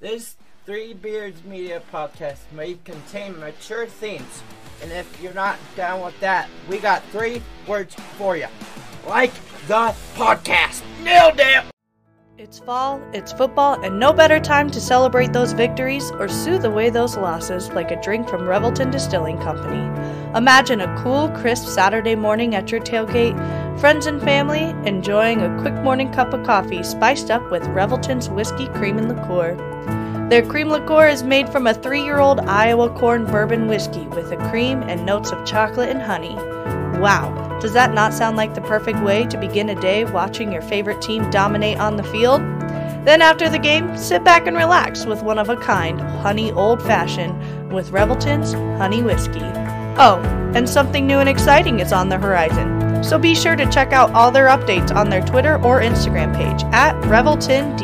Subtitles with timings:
[0.00, 4.44] This Three Beards Media podcast may contain mature themes,
[4.80, 8.46] and if you're not down with that, we got three words for you.
[9.08, 9.32] Like
[9.66, 10.82] the podcast.
[11.02, 11.64] Nailed it!
[12.36, 16.90] It's fall, it's football, and no better time to celebrate those victories or soothe away
[16.90, 19.82] those losses like a drink from Revelton Distilling Company.
[20.36, 23.36] Imagine a cool, crisp Saturday morning at your tailgate,
[23.78, 28.66] friends and family enjoying a quick morning cup of coffee spiced up with Revelton's whiskey
[28.68, 29.54] cream and liqueur.
[30.28, 34.32] Their cream liqueur is made from a three year old Iowa corn bourbon whiskey with
[34.32, 36.34] a cream and notes of chocolate and honey.
[37.00, 40.62] Wow, does that not sound like the perfect way to begin a day watching your
[40.62, 42.40] favorite team dominate on the field?
[43.04, 46.82] Then, after the game, sit back and relax with one of a kind honey old
[46.82, 49.44] fashioned with Revelton's Honey Whiskey.
[50.00, 50.20] Oh,
[50.54, 52.77] and something new and exciting is on the horizon.
[53.02, 56.62] So be sure to check out all their updates on their Twitter or Instagram page
[56.72, 57.78] at Revelton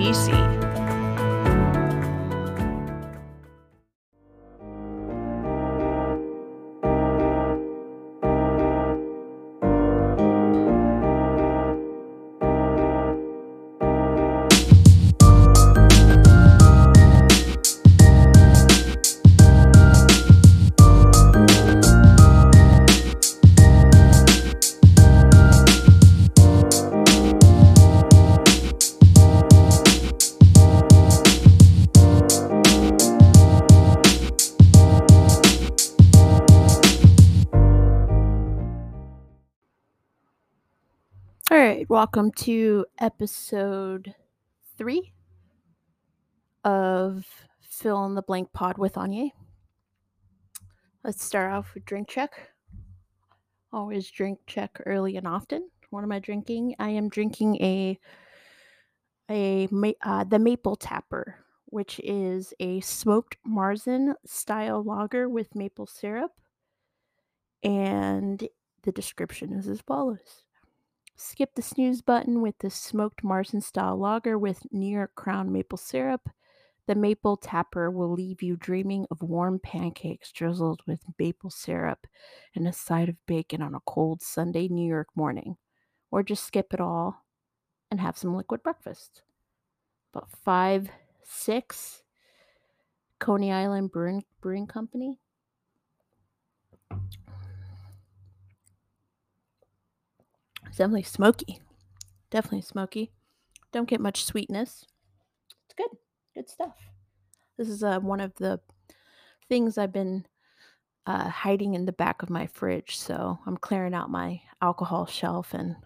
[41.95, 44.17] welcome to episode
[44.77, 45.13] three
[46.65, 47.25] of
[47.61, 49.31] Fill in the Blank Pod with Anya.
[51.05, 52.51] Let's start off with drink check.
[53.73, 55.71] Always drink check early and often.
[55.91, 56.75] What am I drinking?
[56.81, 57.97] I am drinking a
[59.31, 59.69] a
[60.03, 66.33] uh, the Maple Tapper, which is a smoked Marzen style lager with maple syrup,
[67.63, 68.49] and
[68.83, 70.44] the description is as follows.
[71.17, 75.79] Skip the snooze button with the smoked Marzen style lager with New York Crown maple
[75.79, 76.29] syrup.
[76.87, 82.07] The maple tapper will leave you dreaming of warm pancakes drizzled with maple syrup
[82.55, 85.57] and a side of bacon on a cold Sunday New York morning.
[86.11, 87.25] Or just skip it all
[87.91, 89.23] and have some liquid breakfast.
[90.13, 90.91] About five,
[91.23, 92.03] six,
[93.19, 95.21] Coney Island Brewing, Brewing Company.
[100.67, 101.61] It's definitely smoky.
[102.31, 103.13] Definitely smoky.
[103.73, 104.87] Don't get much sweetness.
[105.65, 105.99] It's good.
[106.35, 106.77] Good stuff.
[107.57, 108.61] This is uh, one of the
[109.49, 110.27] things I've been
[111.07, 112.97] uh, hiding in the back of my fridge.
[112.97, 115.77] So I'm clearing out my alcohol shelf and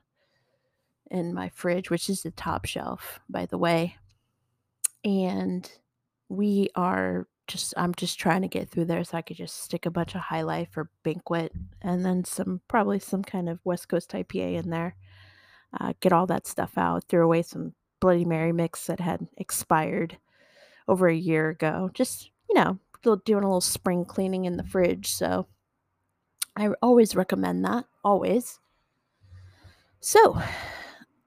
[1.11, 3.97] in my fridge, which is the top shelf, by the way.
[5.05, 5.71] And
[6.29, 9.87] we are just I'm just trying to get through there so I could just stick
[9.87, 13.89] a bunch of High Life or Banquet and then some probably some kind of West
[13.89, 14.95] Coast IPA in there.
[15.79, 17.05] Uh, get all that stuff out.
[17.05, 20.19] Threw away some Bloody Mary mix that had expired
[20.87, 21.91] over a year ago.
[21.93, 25.13] Just you know, doing a little spring cleaning in the fridge.
[25.13, 25.47] So
[26.57, 27.85] I always recommend that.
[28.05, 28.59] Always.
[30.01, 30.41] So,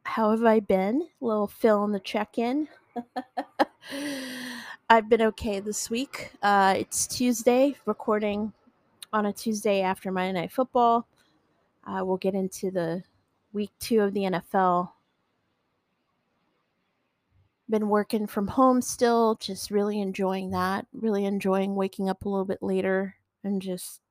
[0.03, 1.07] how have I been?
[1.21, 2.67] A little fill in the check in.
[4.91, 6.33] I've been okay this week.
[6.43, 8.51] Uh, it's Tuesday, recording
[9.13, 11.07] on a Tuesday after Monday Night Football.
[11.87, 13.01] Uh, we'll get into the
[13.53, 14.91] week two of the NFL.
[17.69, 20.87] Been working from home still, just really enjoying that.
[20.91, 23.15] Really enjoying waking up a little bit later
[23.45, 24.01] and just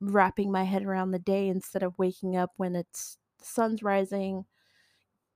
[0.00, 4.46] wrapping my head around the day instead of waking up when it's the sun's rising,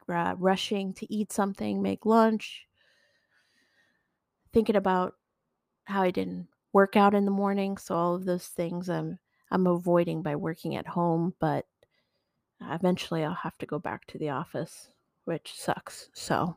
[0.09, 2.66] uh, rushing to eat something, make lunch,
[4.53, 5.15] thinking about
[5.85, 7.77] how I didn't work out in the morning.
[7.79, 9.19] So all of those things I'm
[9.51, 11.67] I'm avoiding by working at home, but
[12.61, 14.89] eventually I'll have to go back to the office,
[15.25, 16.11] which sucks.
[16.15, 16.57] So,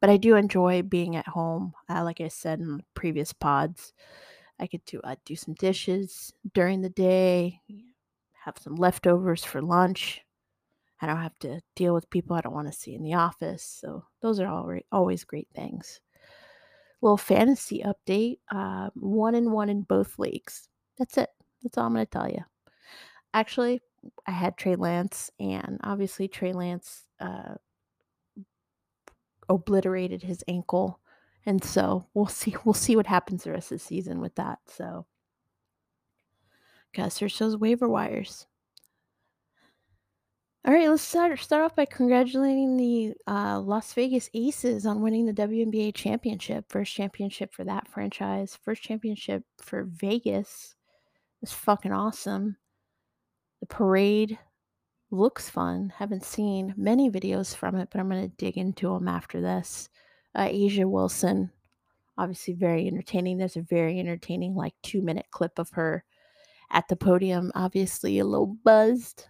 [0.00, 1.74] but I do enjoy being at home.
[1.88, 3.92] Uh, like I said in previous pods,
[4.58, 7.60] I could do uh, do some dishes during the day,
[8.44, 10.22] have some leftovers for lunch.
[11.02, 13.62] I don't have to deal with people I don't want to see in the office.
[13.62, 16.00] So those are all always great things
[17.02, 18.38] little fantasy update.
[18.50, 20.68] Uh, one and one in both leagues.
[20.98, 21.30] That's it.
[21.62, 22.42] That's all I'm going to tell you.
[23.34, 23.80] Actually,
[24.26, 27.54] I had Trey Lance, and obviously Trey Lance uh,
[29.48, 31.00] obliterated his ankle,
[31.46, 32.54] and so we'll see.
[32.64, 34.58] We'll see what happens the rest of the season with that.
[34.66, 35.06] So,
[36.94, 38.46] gotta search those waiver wires.
[40.66, 45.24] All right, let's start start off by congratulating the uh, Las Vegas Aces on winning
[45.24, 46.66] the WNBA championship.
[46.68, 48.58] First championship for that franchise.
[48.62, 50.74] First championship for Vegas.
[51.40, 52.58] It's fucking awesome.
[53.60, 54.38] The parade
[55.10, 55.94] looks fun.
[55.96, 59.88] Haven't seen many videos from it, but I'm gonna dig into them after this.
[60.34, 61.50] Uh, A'ja Wilson,
[62.18, 63.38] obviously very entertaining.
[63.38, 66.04] There's a very entertaining like two minute clip of her
[66.70, 69.26] at the podium, obviously a little buzzed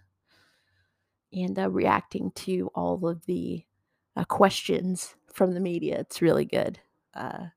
[1.33, 3.63] and uh, reacting to all of the
[4.15, 5.99] uh, questions from the media.
[5.99, 6.79] It's really good.
[7.13, 7.47] Uh,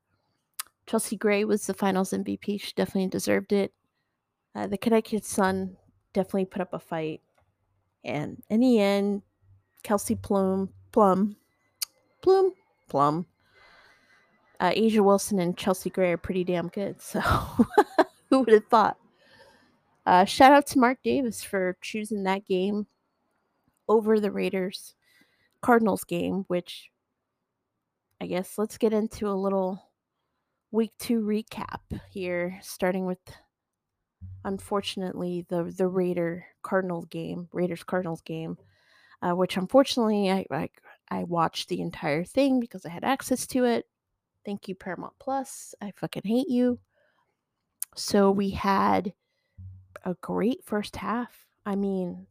[0.85, 2.61] Chelsea Gray was the finals MVP.
[2.61, 3.73] She definitely deserved it.
[4.53, 5.75] Uh, the Connecticut Sun
[6.13, 7.21] definitely put up a fight.
[8.03, 9.23] And in the end,
[9.83, 11.35] Kelsey Plum, Plum,
[12.21, 12.53] Plum,
[12.87, 13.25] Plum,
[14.59, 17.01] uh, A'ja Wilson and Chelsea Gray are pretty damn good.
[17.01, 17.19] So
[18.29, 18.97] who would have thought?
[20.05, 22.85] Uh, shout out to Mark Davis for choosing that game
[23.87, 24.95] over the Raiders
[25.61, 26.89] Cardinals game, which
[28.21, 29.91] I guess let's get into a little
[30.71, 31.79] week two recap
[32.09, 33.19] here, starting with
[34.43, 38.57] unfortunately the the Raider Cardinals game, Raiders Cardinals game,
[39.21, 40.69] uh, which unfortunately I, I
[41.09, 43.85] I watched the entire thing because I had access to it.
[44.45, 45.73] Thank you Paramount Plus.
[45.81, 46.79] I fucking hate you.
[47.95, 49.13] So we had
[50.03, 51.47] a great first half.
[51.65, 52.27] I mean,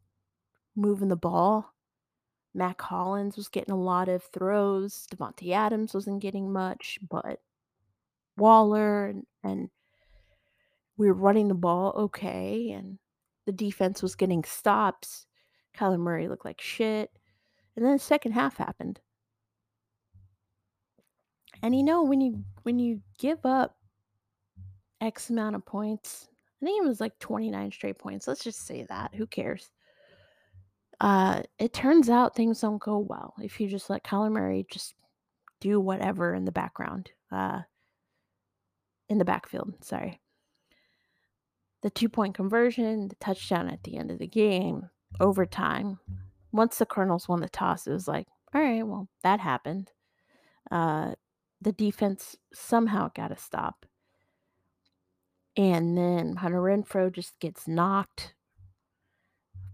[0.76, 1.72] moving the ball.
[2.54, 5.06] Mack Hollins was getting a lot of throws.
[5.12, 7.40] Davante Adams wasn't getting much, but
[8.36, 9.70] Waller and, and
[10.96, 12.98] we were running the ball okay, and
[13.46, 15.26] the defense was getting stops.
[15.76, 17.10] Kyler Murray looked like shit.
[17.76, 19.00] And then the second half happened.
[21.62, 23.76] And you know, when you when you give up
[25.00, 26.28] X amount of points,
[26.62, 28.28] I think it was like 29 straight points.
[28.28, 29.14] Let's just say that.
[29.14, 29.70] Who cares?
[31.00, 34.94] Uh, it turns out things don't go well if you just let Kyler Murray just
[35.60, 37.10] do whatever in the background.
[37.32, 37.62] Uh,
[39.08, 40.20] in the backfield, sorry.
[41.82, 44.88] The two point conversion, the touchdown at the end of the game,
[45.20, 45.98] overtime.
[46.52, 49.90] Once the Cardinals won the toss, it was like, all right, well, that happened.
[50.70, 51.14] Uh,
[51.60, 53.86] the defense somehow got to stop.
[55.56, 58.34] And then Hunter Renfrow just gets knocked,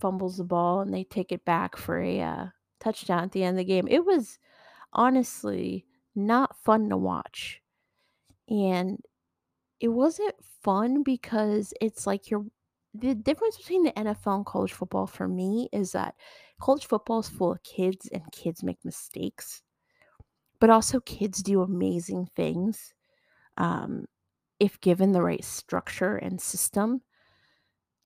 [0.01, 2.47] fumbles the ball, and they take it back for a uh,
[2.81, 3.87] touchdown at the end of the game.
[3.89, 4.39] It was
[4.93, 7.61] honestly not fun to watch.
[8.49, 8.99] And
[9.79, 12.45] it wasn't fun because it's like you're
[12.93, 16.17] the difference between the NFL and college football for me is that
[16.61, 19.63] college football is full of kids and kids make mistakes,
[20.59, 22.93] but also kids do amazing things
[23.57, 24.07] um,
[24.59, 27.03] if given the right structure and system.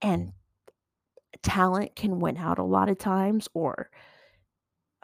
[0.03, 0.33] And
[1.45, 3.91] talent can win out a lot of times, or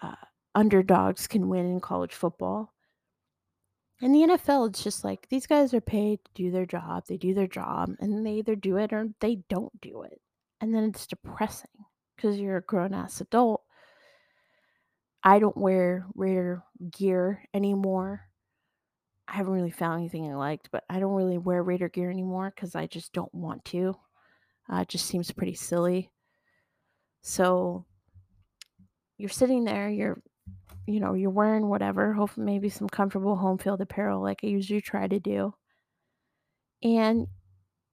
[0.02, 0.14] uh,
[0.54, 2.72] underdogs can win in college football.
[4.00, 7.04] In the NFL, it's just like these guys are paid to do their job.
[7.06, 10.20] They do their job and they either do it or they don't do it.
[10.60, 11.70] And then it's depressing
[12.16, 13.62] because you're a grown ass adult.
[15.22, 18.22] I don't wear Raider gear anymore.
[19.28, 22.52] I haven't really found anything I liked, but I don't really wear Raider gear anymore
[22.54, 23.94] because I just don't want to.
[24.72, 26.10] Uh, it just seems pretty silly.
[27.22, 27.84] So
[29.19, 30.20] you're sitting there, you're
[30.87, 34.81] you know, you're wearing whatever, hopefully maybe some comfortable home field apparel like I usually
[34.81, 35.55] try to do.
[36.82, 37.28] And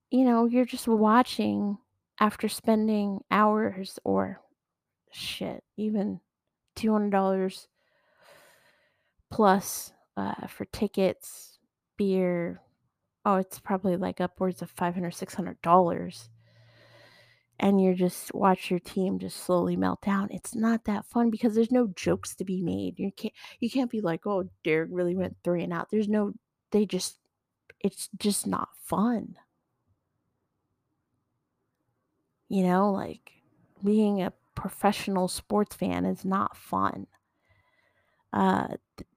[0.09, 1.77] you know, you're just watching
[2.19, 4.41] after spending hours or
[5.11, 6.21] shit, even
[6.77, 7.67] $200
[9.29, 11.59] plus uh, for tickets,
[11.97, 12.61] beer.
[13.25, 16.29] Oh, it's probably like upwards of $500, $600
[17.59, 20.29] and you're just watch your team just slowly melt down.
[20.31, 22.99] It's not that fun because there's no jokes to be made.
[22.99, 25.89] You can't you can't be like, oh, Derek really went three and out.
[25.89, 26.33] There's no
[26.71, 27.17] they just
[27.79, 29.35] it's just not fun.
[32.49, 33.31] You know, like
[33.83, 37.07] being a professional sports fan is not fun.
[38.33, 38.67] Uh,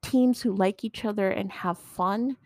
[0.03, 2.37] teams who like each other and have fun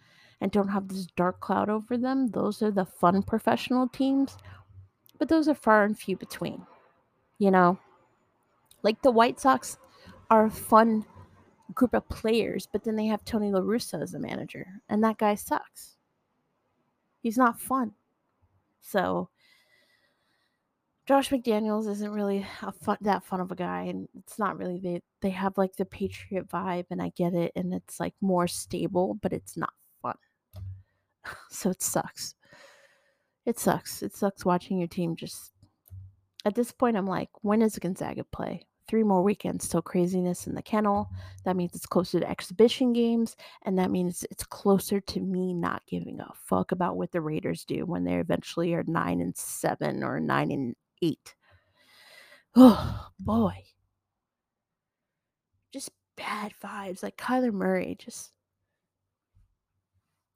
[0.40, 4.36] and don't have this dark cloud over them, those are the fun professional teams
[5.18, 6.66] but those are far and few between.
[7.38, 7.78] You know,
[8.82, 9.76] like the White Sox
[10.30, 11.04] are a fun
[11.74, 15.18] group of players, but then they have Tony La Russa as the manager, and that
[15.18, 15.96] guy sucks.
[17.22, 17.92] He's not fun.
[18.80, 19.30] So
[21.06, 22.46] Josh McDaniels isn't really
[22.80, 25.84] fun, that fun of a guy, and it's not really they they have like the
[25.84, 30.16] Patriot vibe, and I get it, and it's like more stable, but it's not fun.
[31.50, 32.34] so it sucks
[33.46, 34.02] it sucks.
[34.02, 35.52] It sucks watching your team just.
[36.46, 38.66] At this point, I'm like, when is Gonzaga play?
[38.88, 41.10] three more weekends till craziness in the kennel.
[41.44, 45.82] That means it's closer to exhibition games, and that means it's closer to me not
[45.86, 50.02] giving a fuck about what the Raiders do when they eventually are nine and seven
[50.02, 51.34] or nine and eight.
[52.56, 53.64] Oh boy.
[55.72, 57.02] Just bad vibes.
[57.02, 58.32] Like Kyler Murray, just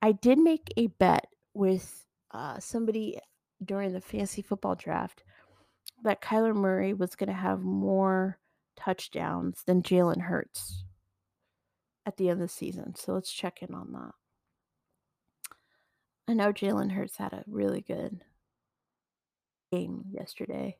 [0.03, 3.19] I did make a bet with uh, somebody
[3.65, 5.23] during the fantasy football draft
[6.03, 8.39] that Kyler Murray was going to have more
[8.77, 10.85] touchdowns than Jalen Hurts
[12.07, 12.95] at the end of the season.
[12.95, 14.15] So let's check in on that.
[16.29, 18.21] I know Jalen Hurts had a really good
[19.73, 20.77] game yesterday.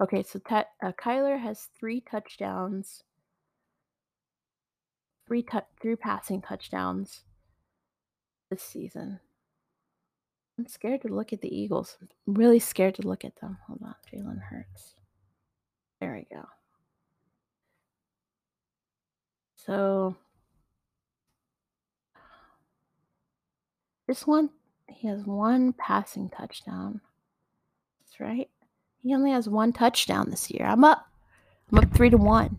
[0.00, 3.02] Okay, so t- uh, Kyler has three touchdowns,
[5.26, 7.22] three tu- three passing touchdowns
[8.50, 9.20] this season.
[10.58, 11.96] I'm scared to look at the Eagles.
[12.00, 13.58] I'm really scared to look at them.
[13.66, 14.94] Hold on, Jalen Hurts.
[16.00, 16.46] There we go.
[19.56, 20.16] So
[24.06, 24.50] this one,
[24.88, 27.00] he has one passing touchdown.
[28.00, 28.50] That's right.
[29.02, 30.66] He only has one touchdown this year.
[30.66, 31.06] I'm up.
[31.70, 32.58] I'm up three to one.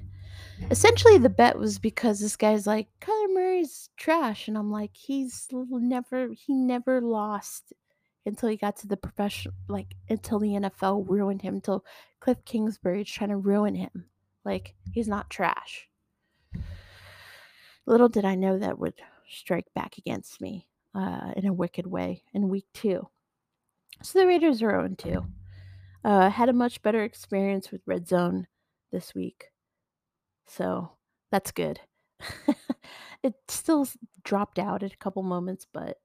[0.72, 5.48] Essentially, the bet was because this guy's like Kyler Murray's trash, and I'm like, he's
[5.52, 7.74] never he never lost
[8.26, 11.86] until he got to the professional, like until the NFL ruined him, until
[12.20, 14.06] Cliff Kingsbury is trying to ruin him.
[14.46, 15.88] Like he's not trash.
[17.86, 18.94] Little did I know that would
[19.28, 23.08] strike back against me uh, in a wicked way in week two.
[24.02, 25.26] So the Raiders are 0 2.
[26.06, 28.48] Uh, had a much better experience with Red Zone
[28.92, 29.52] this week.
[30.46, 30.92] So
[31.32, 31.80] that's good.
[33.24, 33.88] it still
[34.24, 36.00] dropped out at a couple moments, but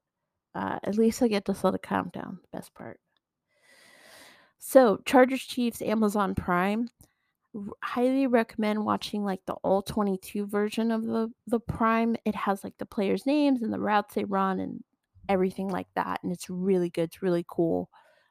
[0.55, 2.39] uh, at least I get to slow the countdown.
[2.41, 2.99] The best part.
[4.59, 6.89] So Chargers Chiefs Amazon Prime.
[7.83, 12.15] highly recommend watching like the all 22 version of the the Prime.
[12.25, 14.83] It has like the players' names and the routes they run and
[15.29, 17.05] everything like that, and it's really good.
[17.05, 17.89] It's really cool.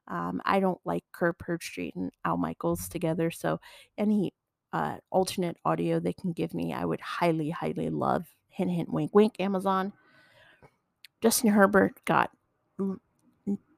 [0.09, 3.61] Um, I don't like Kirk Herbstreit and Al Michaels together, so
[3.99, 4.33] any
[4.73, 8.27] uh, alternate audio they can give me, I would highly, highly love.
[8.51, 9.35] Hint, hint, wink, wink.
[9.39, 9.93] Amazon.
[11.21, 12.31] Justin Herbert got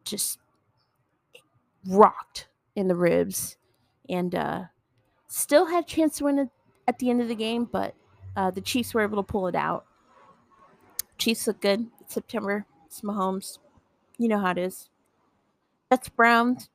[0.04, 0.38] just
[1.87, 3.56] rocked in the ribs
[4.09, 4.64] and uh,
[5.28, 6.49] still had a chance to win it
[6.87, 7.94] at the end of the game, but
[8.37, 9.87] uh, the Chiefs were able to pull it out.
[11.18, 11.87] Chiefs look good.
[12.00, 12.66] It's September.
[12.87, 13.59] It's Mahomes.
[14.18, 14.88] You know how it is.
[15.90, 16.68] That's Browns.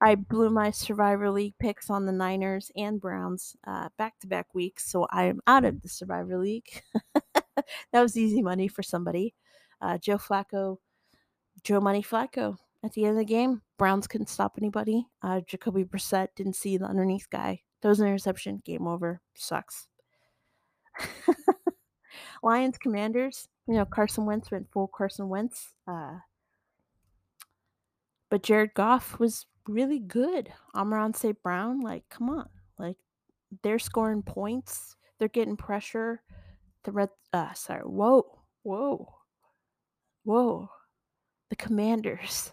[0.00, 3.56] I blew my Survivor League picks on the Niners and Browns
[3.96, 6.82] back to back weeks, so I am out of the Survivor League.
[7.14, 9.34] that was easy money for somebody.
[9.80, 10.78] Uh, Joe Flacco,
[11.62, 12.56] Joe Money Flacco.
[12.84, 15.06] At the end of the game, Browns couldn't stop anybody.
[15.22, 17.62] Uh, Jacoby Brissett didn't see the underneath guy.
[17.82, 18.62] Throws an interception.
[18.64, 19.20] Game over.
[19.34, 19.88] Sucks.
[22.42, 23.48] Lions Commanders.
[23.66, 25.74] You know, Carson Wentz went full Carson Wentz.
[25.88, 26.18] Uh,
[28.30, 30.52] but Jared Goff was really good.
[30.74, 31.42] Amon-Ra St.
[31.42, 32.48] Brown, like, come on.
[32.78, 32.96] Like,
[33.62, 34.96] they're scoring points.
[35.18, 36.22] They're getting pressure.
[36.84, 38.24] The red, uh, sorry, whoa,
[38.62, 39.12] whoa,
[40.26, 40.68] whoa.
[41.48, 42.52] The commanders.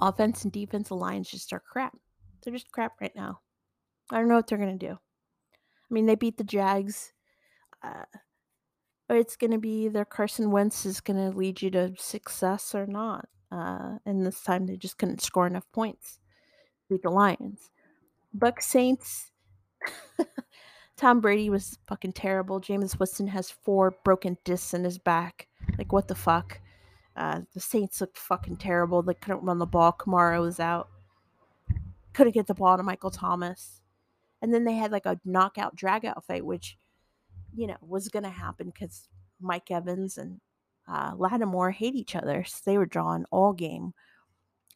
[0.00, 1.96] Offense and defensive lines just are crap.
[2.42, 3.40] They're just crap right now.
[4.10, 4.92] I don't know what they're going to do.
[4.92, 7.12] I mean, they beat the Jags.
[7.82, 8.04] Uh,
[9.10, 12.86] it's going to be either Carson Wentz is going to lead you to success or
[12.86, 13.28] not.
[13.50, 16.18] Uh, and this time they just couldn't score enough points.
[16.88, 17.70] Beat the Lions.
[18.32, 19.30] Buck Saints.
[20.96, 22.60] Tom Brady was fucking terrible.
[22.60, 25.48] Jameis Winston has four broken discs in his back.
[25.78, 26.60] Like, what the fuck?
[27.16, 29.02] Uh, the Saints looked fucking terrible.
[29.02, 29.92] They couldn't run the ball.
[29.98, 30.88] Kamara was out.
[32.12, 33.80] Couldn't get the ball to Michael Thomas.
[34.40, 36.78] And then they had like a knockout dragout fight, which,
[37.54, 39.08] you know, was going to happen because
[39.40, 40.40] Mike Evans and
[40.88, 42.44] uh, Lattimore hate each other.
[42.44, 43.92] So they were drawing all game.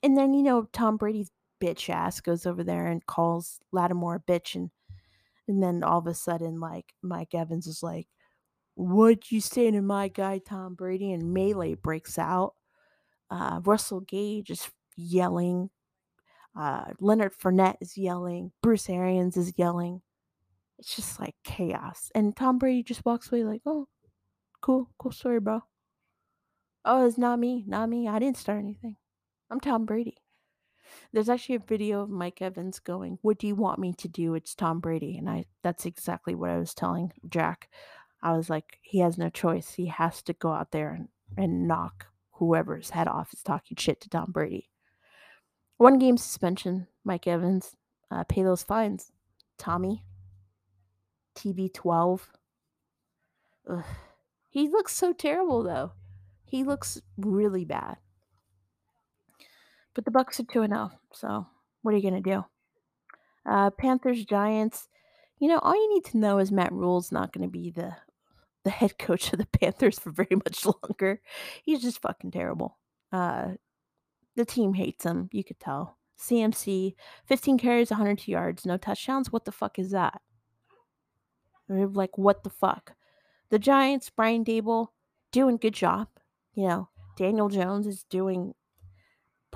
[0.03, 1.31] And then, you know, Tom Brady's
[1.61, 4.55] bitch ass goes over there and calls Lattimore a bitch.
[4.55, 4.71] And,
[5.49, 8.09] and then all of a sudden, like, Mike Evans is like,
[8.75, 11.12] what you saying to my guy Tom Brady?
[11.12, 12.55] And melee breaks out.
[13.31, 15.71] Uh, Russell Gage is yelling.
[16.59, 18.53] Uh, Leonard Fournette is yelling.
[18.62, 20.03] Bruce Arians is yelling.
[20.79, 22.11] It's just like chaos.
[22.15, 23.88] And Tom Brady just walks away like, oh,
[24.61, 25.62] cool, cool story, bro.
[26.85, 28.09] Oh, it's not me, not me.
[28.09, 28.97] I didn't start anything.
[29.50, 30.17] I'm Tom Brady.
[31.12, 34.35] There's actually a video of Mike Evans going, "What do you want me to do?"
[34.35, 37.69] It's Tom Brady, and I that's exactly what I was telling Jack.
[38.23, 39.75] I was like, he has no choice.
[39.75, 44.00] He has to go out there and, and knock whoever's head off is talking shit
[44.00, 44.71] to Tom Brady.
[45.76, 47.76] One game suspension, Mike Evans.
[48.11, 49.12] Uh, pay those fines.
[49.59, 50.05] Tommy.
[51.37, 52.21] TB12.
[53.69, 53.85] Ugh.
[54.49, 55.93] He looks so terrible, though.
[56.45, 57.99] He looks really bad.
[59.97, 60.91] But the Bucs are 2 0.
[61.12, 61.47] So
[61.81, 62.45] what are you going to do?
[63.50, 64.88] Uh, Panthers, Giants.
[65.38, 67.97] You know, all you need to know is Matt Rhule's not going to be the
[68.62, 71.21] the head coach of the Panthers for very much longer.
[71.65, 72.76] He's just fucking terrible.
[73.11, 73.53] Uh,
[74.37, 75.31] the team hates him.
[75.33, 75.97] You could tell.
[76.21, 76.95] CMC,
[77.26, 79.31] 15 carries, 102 yards, no touchdowns.
[79.31, 80.21] What the fuck is that?
[81.69, 82.95] They're like, what the fuck?
[83.50, 84.88] The Giants, Brian Daboll,
[85.31, 86.09] doing good job.
[86.55, 88.55] You know, Daniel Jones is doing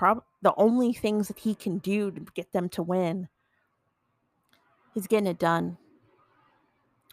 [0.01, 3.29] prob the only things that he can do to get them to win.
[4.95, 5.77] He's getting it done.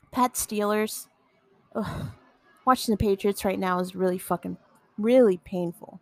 [0.10, 1.08] Pat Steelers.
[1.76, 2.12] Ugh,
[2.66, 4.56] watching the Patriots right now is really fucking
[4.98, 6.00] really painful.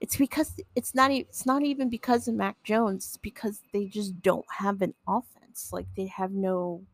[0.00, 3.04] It's because it's not it's not even because of Mac Jones.
[3.04, 5.74] It's because they just don't have an offense.
[5.74, 6.86] Like they have no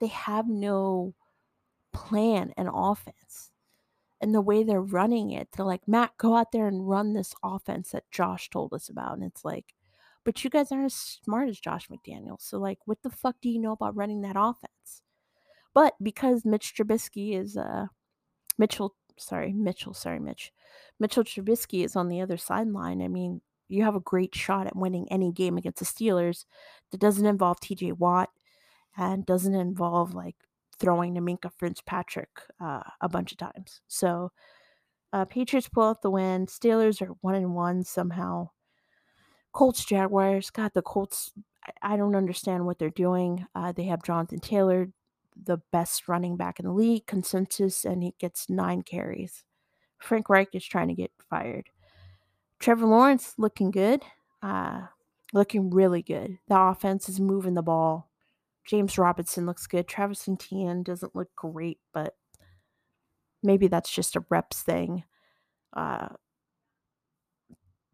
[0.00, 1.12] they have no
[1.92, 3.50] plan and offense.
[4.20, 7.34] And the way they're running it, they're like, Matt, go out there and run this
[7.42, 9.14] offense that Josh told us about.
[9.14, 9.74] And it's like,
[10.24, 12.42] but you guys aren't as smart as Josh McDaniels.
[12.42, 15.02] So, like, what the fuck do you know about running that offense?
[15.72, 17.86] But because Mitch Trubisky is uh
[18.58, 20.52] Mitchell, sorry, Mitchell, sorry, Mitch.
[20.98, 23.00] Mitchell Trubisky is on the other sideline.
[23.00, 26.44] I mean, you have a great shot at winning any game against the Steelers
[26.90, 28.30] that doesn't involve TJ Watt
[28.96, 30.36] and doesn't involve like
[30.80, 33.82] throwing to Minkah Fitzpatrick uh, a bunch of times.
[33.86, 34.32] So
[35.12, 36.46] uh, Patriots pull out the win.
[36.46, 38.50] Steelers are one and one somehow.
[39.52, 40.50] Colts Jaguars.
[40.50, 41.32] God, the Colts.
[41.64, 43.46] I, I don't understand what they're doing.
[43.54, 44.88] Uh, they have Jonathan Taylor,
[45.40, 49.44] the best running back in the league, consensus, and he gets nine carries.
[49.98, 51.68] Frank Reich is trying to get fired.
[52.58, 54.02] Trevor Lawrence looking good.
[54.42, 54.82] Uh,
[55.32, 56.38] looking really good.
[56.48, 58.09] The offense is moving the ball.
[58.66, 59.88] James Robinson looks good.
[59.88, 62.14] Travis Etienne doesn't look great, but
[63.42, 65.04] maybe that's just a reps thing.
[65.72, 66.08] Uh,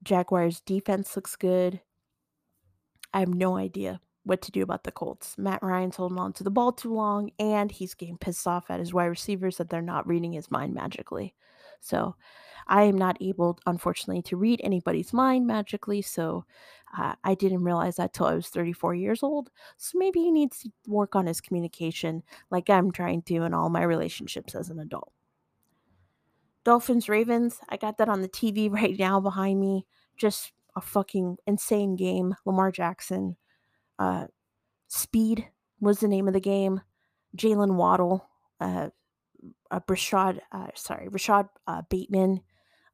[0.03, 1.81] Jaguars defense looks good.
[3.13, 5.37] I have no idea what to do about the Colts.
[5.39, 8.81] Matt Ryan's holding on to the ball too long, and he's getting pissed off at
[8.81, 11.35] his wide receivers that they're not reading his mind magically.
[11.81, 12.17] So
[12.67, 16.03] I am not able, unfortunately, to read anybody's mind magically.
[16.03, 16.45] So
[16.99, 19.51] uh, I didn't realize that till I was 34 years old.
[19.77, 23.69] So maybe he needs to work on his communication like I'm trying to in all
[23.69, 25.13] my relationships as an adult.
[26.65, 29.87] Dolphins, Ravens, I got that on the TV right now behind me.
[30.17, 32.35] Just a fucking insane game.
[32.45, 33.37] Lamar Jackson.
[33.99, 34.27] Uh,
[34.89, 35.49] Speed
[35.81, 36.81] was the name of the game.
[37.37, 38.29] Jaylen Waddle.
[38.61, 38.91] Uh,
[39.71, 42.41] uh, Rashod, uh, sorry, Rashod uh, Bateman,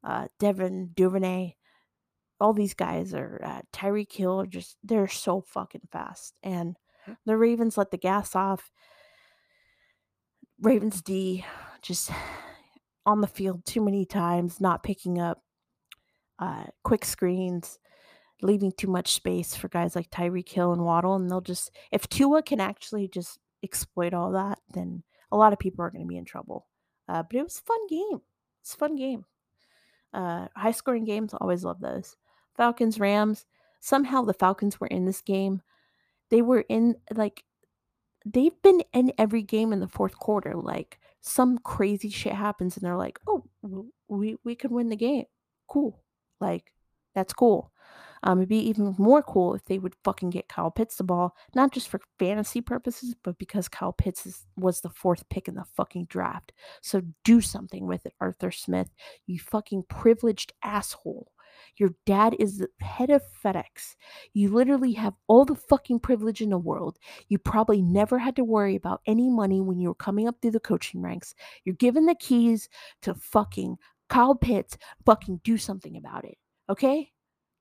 [0.04, 1.54] uh, Devin Duvernay,
[2.42, 4.40] all these guys are uh, Tyreek Hill.
[4.40, 6.76] Are just they're so fucking fast, and
[7.24, 8.70] the Ravens let the gas off.
[10.60, 11.44] Ravens D
[11.82, 12.10] just
[13.06, 15.42] on the field too many times, not picking up
[16.38, 17.78] uh, quick screens,
[18.42, 22.08] leaving too much space for guys like Tyreek Hill and Waddle, and they'll just if
[22.08, 26.08] Tua can actually just exploit all that, then a lot of people are going to
[26.08, 26.66] be in trouble.
[27.08, 28.20] Uh, but it was a fun game.
[28.60, 29.24] It's a fun game.
[30.12, 32.16] Uh, high scoring games, always love those.
[32.56, 33.46] Falcons, Rams.
[33.80, 35.62] Somehow the Falcons were in this game.
[36.30, 37.44] They were in, like,
[38.24, 40.54] they've been in every game in the fourth quarter.
[40.54, 43.44] Like, some crazy shit happens and they're like, oh,
[44.08, 45.24] we, we could win the game.
[45.66, 46.00] Cool.
[46.40, 46.72] Like,
[47.14, 47.72] that's cool.
[48.22, 51.34] Um, it'd be even more cool if they would fucking get Kyle Pitts the ball,
[51.54, 55.54] not just for fantasy purposes, but because Kyle Pitts is, was the fourth pick in
[55.54, 56.52] the fucking draft.
[56.82, 58.88] So do something with it, Arthur Smith.
[59.26, 61.32] You fucking privileged asshole.
[61.76, 63.96] Your dad is the head of FedEx.
[64.32, 66.98] You literally have all the fucking privilege in the world.
[67.28, 70.52] You probably never had to worry about any money when you were coming up through
[70.52, 71.34] the coaching ranks.
[71.64, 72.68] You're given the keys
[73.02, 73.76] to fucking
[74.08, 74.76] Kyle Pitts.
[75.06, 76.38] Fucking do something about it.
[76.68, 77.11] Okay?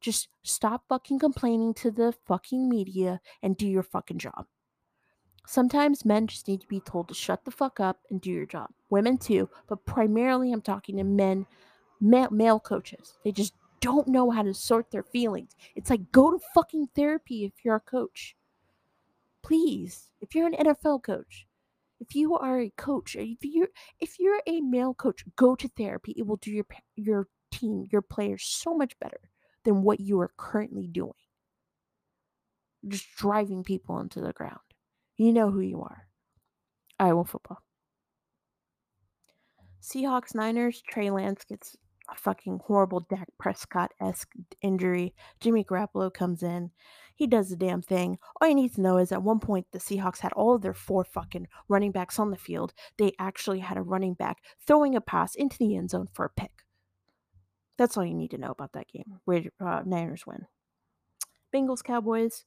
[0.01, 4.47] Just stop fucking complaining to the fucking media and do your fucking job.
[5.47, 8.45] Sometimes men just need to be told to shut the fuck up and do your
[8.45, 8.69] job.
[8.89, 11.45] Women too, but primarily I'm talking to men,
[11.99, 13.17] male, male coaches.
[13.23, 15.55] They just don't know how to sort their feelings.
[15.75, 18.35] It's like go to fucking therapy if you're a coach.
[19.43, 21.47] Please, if you're an NFL coach,
[21.99, 26.13] if you are a coach, if you're if you're a male coach, go to therapy.
[26.17, 29.19] It will do your your team, your players so much better
[29.63, 31.13] than what you are currently doing.
[32.87, 34.59] Just driving people into the ground.
[35.17, 36.07] You know who you are.
[36.99, 37.61] Iowa football.
[39.81, 41.75] Seahawks Niners, Trey Lance gets
[42.09, 44.29] a fucking horrible Dak Prescott esque
[44.61, 45.15] injury.
[45.39, 46.71] Jimmy Garoppolo comes in.
[47.15, 48.17] He does the damn thing.
[48.39, 50.73] All you need to know is at one point the Seahawks had all of their
[50.73, 52.73] four fucking running backs on the field.
[52.97, 56.29] They actually had a running back throwing a pass into the end zone for a
[56.29, 56.51] pick.
[57.81, 59.17] That's all you need to know about that game.
[59.25, 60.45] Raider, uh, Niners win.
[61.51, 62.45] Bengals Cowboys.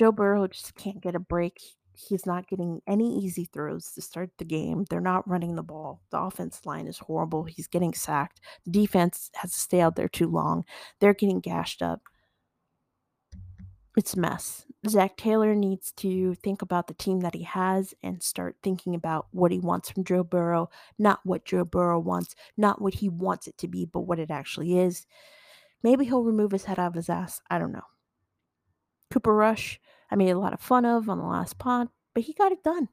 [0.00, 1.60] Joe Burrow just can't get a break.
[1.94, 4.86] He's not getting any easy throws to start the game.
[4.90, 6.02] They're not running the ball.
[6.10, 7.44] The offense line is horrible.
[7.44, 8.40] He's getting sacked.
[8.64, 10.64] The defense has to stay out there too long.
[10.98, 12.00] They're getting gashed up.
[13.96, 14.66] It's a mess.
[14.88, 19.26] Zac Taylor needs to think about the team that he has and start thinking about
[19.32, 23.46] what he wants from Joe Burrow, not what Joe Burrow wants, not what he wants
[23.46, 25.06] it to be, but what it actually is.
[25.82, 27.42] Maybe he'll remove his head out of his ass.
[27.50, 27.84] I don't know.
[29.10, 32.32] Cooper Rush, I made a lot of fun of on the last pod, but he
[32.32, 32.88] got it done.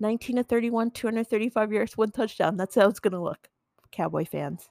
[0.00, 2.56] 19 to 31, 235 yards, one touchdown.
[2.56, 3.48] That's how it's going to look,
[3.90, 4.68] Cowboy fans.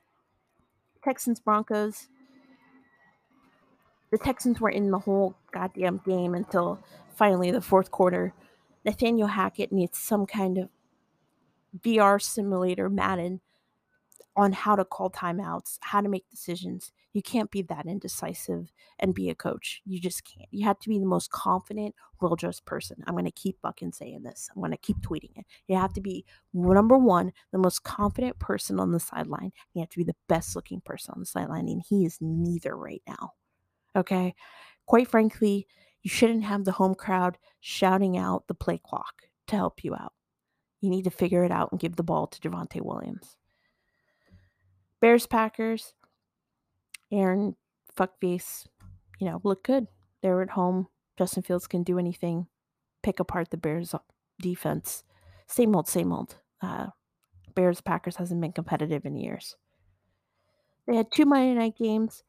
[1.03, 2.07] Texans Broncos.
[4.11, 6.79] The Texans were in the whole goddamn game until
[7.15, 8.33] finally the fourth quarter.
[8.83, 10.69] Nathaniel Hackett needs some kind of
[11.79, 13.39] VR simulator, Madden,
[14.35, 16.91] on how to call timeouts, how to make decisions.
[17.13, 19.81] You can't be that indecisive and be a coach.
[19.85, 20.47] You just can't.
[20.51, 23.03] You have to be the most confident, well dressed person.
[23.07, 24.49] I'm going to keep fucking saying this.
[24.53, 25.45] I'm going to keep tweeting it.
[25.67, 29.51] You have to be, number one, the most confident person on the sideline.
[29.73, 31.67] You have to be the best looking person on the sideline.
[31.67, 33.33] And he is neither right now.
[33.95, 34.35] Okay.
[34.85, 35.67] Quite frankly,
[36.01, 40.13] you shouldn't have the home crowd shouting out the play clock to help you out.
[40.81, 43.37] You need to figure it out and give the ball to Javonte Williams.
[44.99, 45.93] Bears Packers.
[47.11, 47.55] Aaron
[47.97, 48.65] fuckface,
[49.19, 49.87] you know, look good.
[50.21, 50.87] They're at home.
[51.17, 52.47] Justin Fields can do anything.
[53.03, 53.93] Pick apart the Bears
[54.41, 55.03] defense.
[55.47, 56.37] Same old, same old.
[56.61, 56.87] Uh,
[57.53, 59.57] Bears Packers hasn't been competitive in years.
[60.87, 62.23] They had two Monday night games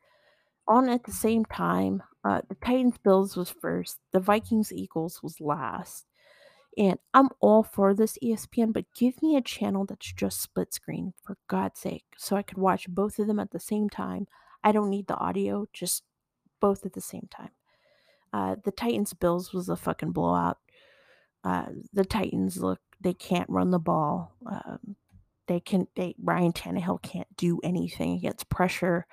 [0.67, 2.03] on at the same time.
[2.25, 3.99] Uh, the Titans Bills was first.
[4.13, 6.07] The Vikings Eagles was last.
[6.79, 11.13] And I'm all for this ESPN, but give me a channel that's just split screen
[11.23, 14.27] for God's sake, so I could watch both of them at the same time.
[14.65, 16.03] I don't need the audio, just
[16.61, 17.51] both at the same time.
[18.33, 20.59] Uh, the Titans Bills was a fucking blowout.
[21.45, 24.35] Uh, the Titans look they can't run the ball.
[24.47, 24.97] Um,
[25.49, 29.07] they can they Ryan Tannehill can't do anything against pressure.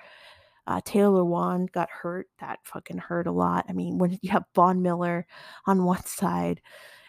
[0.70, 2.28] Uh, Taylor Lewan got hurt.
[2.38, 3.64] That fucking hurt a lot.
[3.68, 5.26] I mean, when you have Von Miller
[5.66, 6.60] on one side,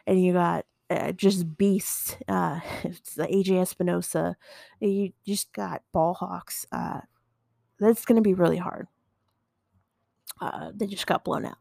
[0.07, 2.17] and you got uh, just beasts.
[2.27, 4.33] Uh, it's AJ Epenesa.
[4.79, 6.65] You just got ball hawks.
[6.71, 7.01] Uh,
[7.79, 8.87] that's going to be really hard.
[10.41, 11.57] Uh, they just got blown out.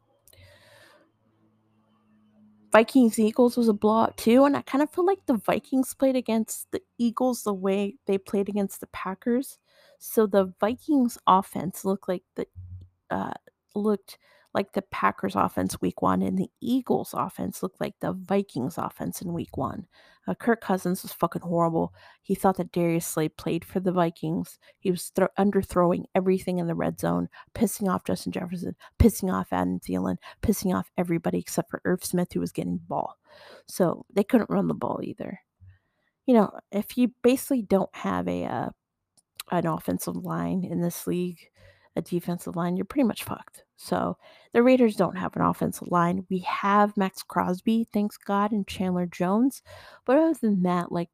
[2.73, 6.17] Vikings Eagles was a blowout too, and I kind of feel like the Vikings played
[6.17, 9.59] against the Eagles the way they played against the Packers.
[10.01, 12.47] So the Vikings offense looked like the
[13.11, 13.35] uh,
[13.75, 14.19] looked
[14.55, 19.21] like the Packers offense week one, and the Eagles offense looked like the Vikings offense
[19.23, 19.87] in week one.
[20.27, 21.95] Uh, Kirk Cousins was fucking horrible.
[22.23, 24.59] He thought that Darius Slay played for the Vikings.
[24.79, 29.53] He was th- underthrowing everything in the red zone, pissing off Justin Jefferson, pissing off
[29.53, 33.19] Adam Thielen, pissing off everybody except for Irv Smith, who was getting the ball.
[33.67, 35.41] So they couldn't run the ball either.
[36.27, 38.71] You know, if you basically don't have a uh,
[39.51, 41.39] an offensive line in this league,
[41.97, 43.65] a defensive line, you're pretty much fucked.
[43.77, 44.17] So
[44.53, 46.27] the Raiders don't have an offensive line.
[46.31, 49.63] We have Maxx Crosby, thanks God, and Chandler Jones.
[50.05, 51.11] But other than that, like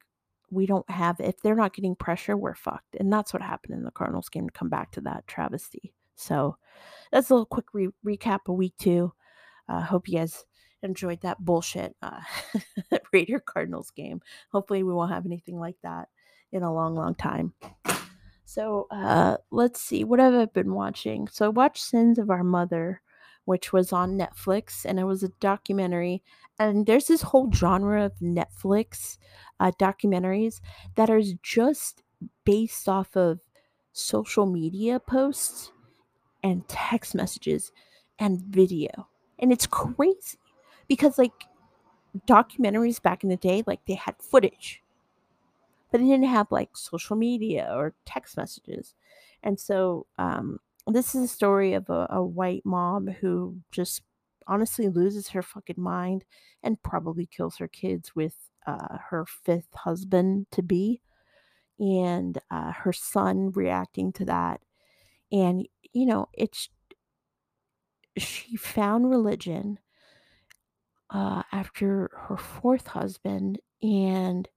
[0.51, 2.95] we don't have if they're not getting pressure, we're fucked.
[2.99, 5.93] And that's what happened in the Cardinals game to come back to that travesty.
[6.15, 6.57] So
[7.11, 9.13] that's a little quick re- recap of week two.
[9.67, 10.45] I uh, hope you guys
[10.83, 12.21] enjoyed that bullshit uh,
[13.13, 14.21] Raider Cardinals game.
[14.51, 16.09] Hopefully, we won't have anything like that
[16.51, 17.53] in a long, long time.
[18.47, 21.27] So uh, let's see, what have I been watching?
[21.27, 23.01] So I watched Sins of Our Mother,
[23.43, 26.23] which was on Netflix, and it was a documentary.
[26.57, 29.17] And there's this whole genre of Netflix
[29.59, 30.61] uh, documentaries
[30.95, 32.03] that are just
[32.45, 33.41] based off of
[33.91, 35.73] social media posts
[36.41, 37.73] and text messages
[38.17, 39.09] and video.
[39.39, 40.39] And it's crazy
[40.87, 41.33] because, like,
[42.27, 44.81] documentaries back in the day, like, they had footage
[45.91, 48.95] but they didn't have like social media or text messages.
[49.43, 54.01] And so um, this is a story of a, a white mom who just
[54.47, 56.25] honestly loses her fucking mind
[56.63, 61.01] and probably kills her kids with uh, her fifth husband to be
[61.79, 64.61] and uh, her son reacting to that.
[65.31, 66.69] And, you know, it's,
[68.17, 69.79] she found religion
[71.09, 74.47] uh, after her fourth husband and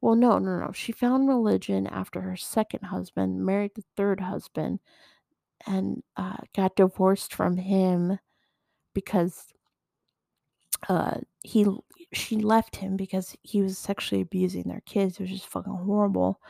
[0.00, 0.72] Well, no, no, no.
[0.72, 4.80] She found religion after her second husband married the third husband
[5.66, 8.18] and uh, got divorced from him
[8.94, 9.52] because
[10.88, 11.66] uh, he
[12.12, 15.14] she left him because he was sexually abusing their kids.
[15.16, 16.40] It was just fucking horrible.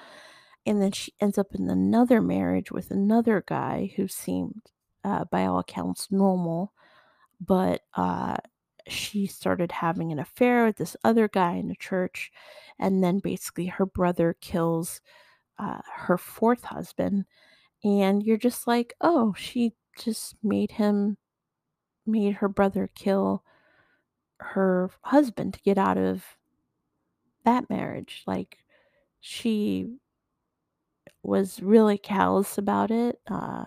[0.66, 4.62] And then she ends up in another marriage with another guy who seemed,
[5.04, 6.72] uh, by all accounts, normal,
[7.40, 8.36] but uh,
[8.88, 12.30] she started having an affair with this other guy in the church,
[12.78, 15.00] and then basically her brother kills
[15.58, 17.24] uh, her fourth husband,
[17.84, 21.16] and you're just like, oh, she just made him,
[22.06, 23.42] made her brother kill
[24.40, 26.24] her husband to get out of
[27.44, 28.22] that marriage.
[28.26, 28.58] Like,
[29.20, 29.96] she
[31.22, 33.20] was really callous about it.
[33.28, 33.64] Uh,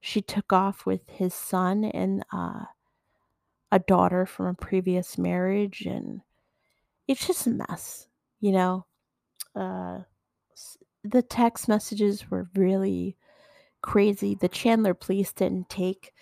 [0.00, 2.64] she took off with his son and uh,
[3.70, 6.22] a daughter from a previous marriage, and
[7.06, 8.06] it's just a mess,
[8.40, 8.86] you know.
[9.54, 10.00] Uh,
[11.04, 13.16] the text messages were really
[13.82, 14.34] crazy.
[14.34, 16.12] The Chandler police didn't take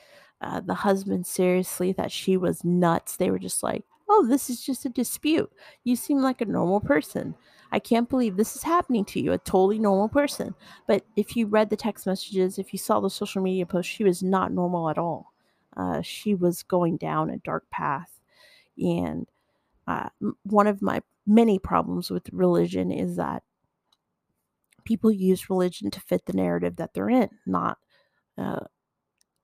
[0.41, 3.17] uh, the husband seriously, that she was nuts.
[3.17, 5.51] They were just like, oh, this is just a dispute.
[5.85, 7.35] You seem like a normal person.
[7.73, 10.55] I can't believe this is happening to you, a totally normal person.
[10.87, 14.05] But if you read the text messages, if you saw the social media posts, she
[14.05, 15.33] was not normal at all.
[15.77, 18.21] Uh, she was going down a dark path.
[18.79, 19.29] And
[19.87, 20.09] uh,
[20.45, 23.43] one of my many problems with religion is that
[24.85, 27.79] people use religion to fit the narrative that they're in, not
[28.39, 28.61] uh,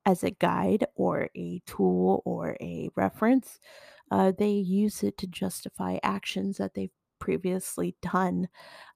[0.07, 3.59] as a guide or a tool or a reference.
[4.11, 8.49] Uh, they use it to justify actions that they've previously done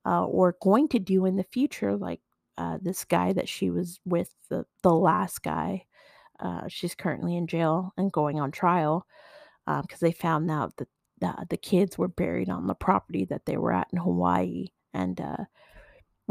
[0.05, 2.20] uh, or going to do in the future, like
[2.59, 5.86] uh, this guy that she was with, the, the last guy.
[6.40, 9.07] Uh, she's currently in jail and going on trial
[9.66, 10.88] because they found out that
[11.22, 14.66] uh, the kids were buried on the property that they were at in Hawaii.
[14.92, 15.44] And uh,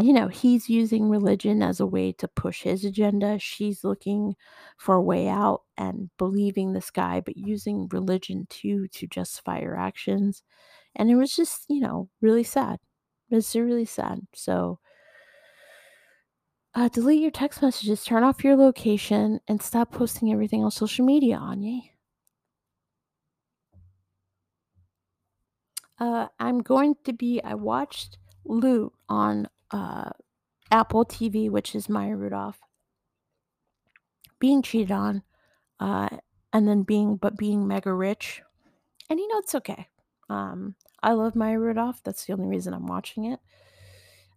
[0.01, 3.39] you know, he's using religion as a way to push his agenda.
[3.39, 4.35] She's looking
[4.77, 9.77] for a way out and believing this guy, but using religion too to justify her
[9.77, 10.43] actions.
[10.95, 12.79] And it was just, you know, really sad.
[13.29, 14.19] It's really sad.
[14.33, 14.79] So,
[16.75, 21.05] uh, delete your text messages, turn off your location, and stop posting everything on social
[21.05, 21.81] media, Anya.
[25.97, 30.09] Uh, I'm going to be, I watched Loot on uh,
[30.69, 32.59] Apple TV, which is Maya Rudolph,
[34.39, 35.23] being cheated on,
[35.79, 36.09] uh,
[36.51, 38.41] and then being but being mega rich,
[39.09, 39.87] and you know it's okay.
[40.29, 42.01] Um, I love Maya Rudolph.
[42.03, 43.39] That's the only reason I'm watching it.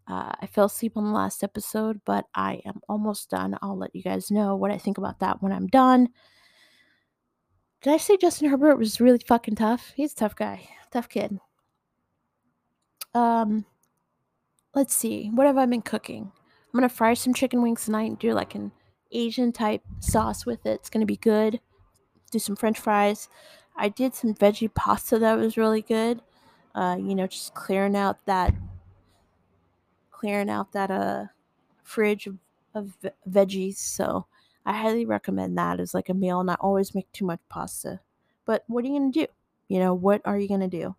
[0.08, 3.58] Uh, I fell asleep on the last episode, but I am almost done.
[3.60, 6.08] I'll let you guys know what I think about that when I'm done.
[7.82, 9.92] Did I say Justin Herbert was really fucking tough?
[9.94, 11.38] He's a tough guy, tough kid.
[13.14, 13.66] Um,
[14.74, 15.30] let's see.
[15.32, 16.32] What have I been cooking?
[16.32, 18.72] I'm gonna fry some chicken wings tonight and do like an
[19.12, 20.80] Asian type sauce with it.
[20.80, 21.60] It's gonna be good.
[22.30, 23.28] Do some French fries.
[23.76, 26.22] I did some veggie pasta that was really good.
[26.74, 28.54] Uh, you know, just clearing out that
[30.18, 31.26] clearing out that uh
[31.84, 32.38] fridge of,
[32.74, 33.76] of veggies.
[33.76, 34.26] So
[34.66, 36.44] I highly recommend that as like a meal.
[36.44, 38.00] Not always make too much pasta.
[38.44, 39.26] But what are you gonna do?
[39.68, 40.96] You know, what are you gonna do?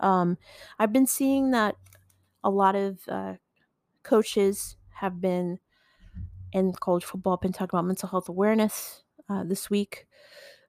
[0.00, 0.38] Um,
[0.78, 1.76] I've been seeing that
[2.44, 3.34] a lot of uh,
[4.02, 5.60] coaches have been
[6.52, 10.06] in college football been talking about mental health awareness uh, this week.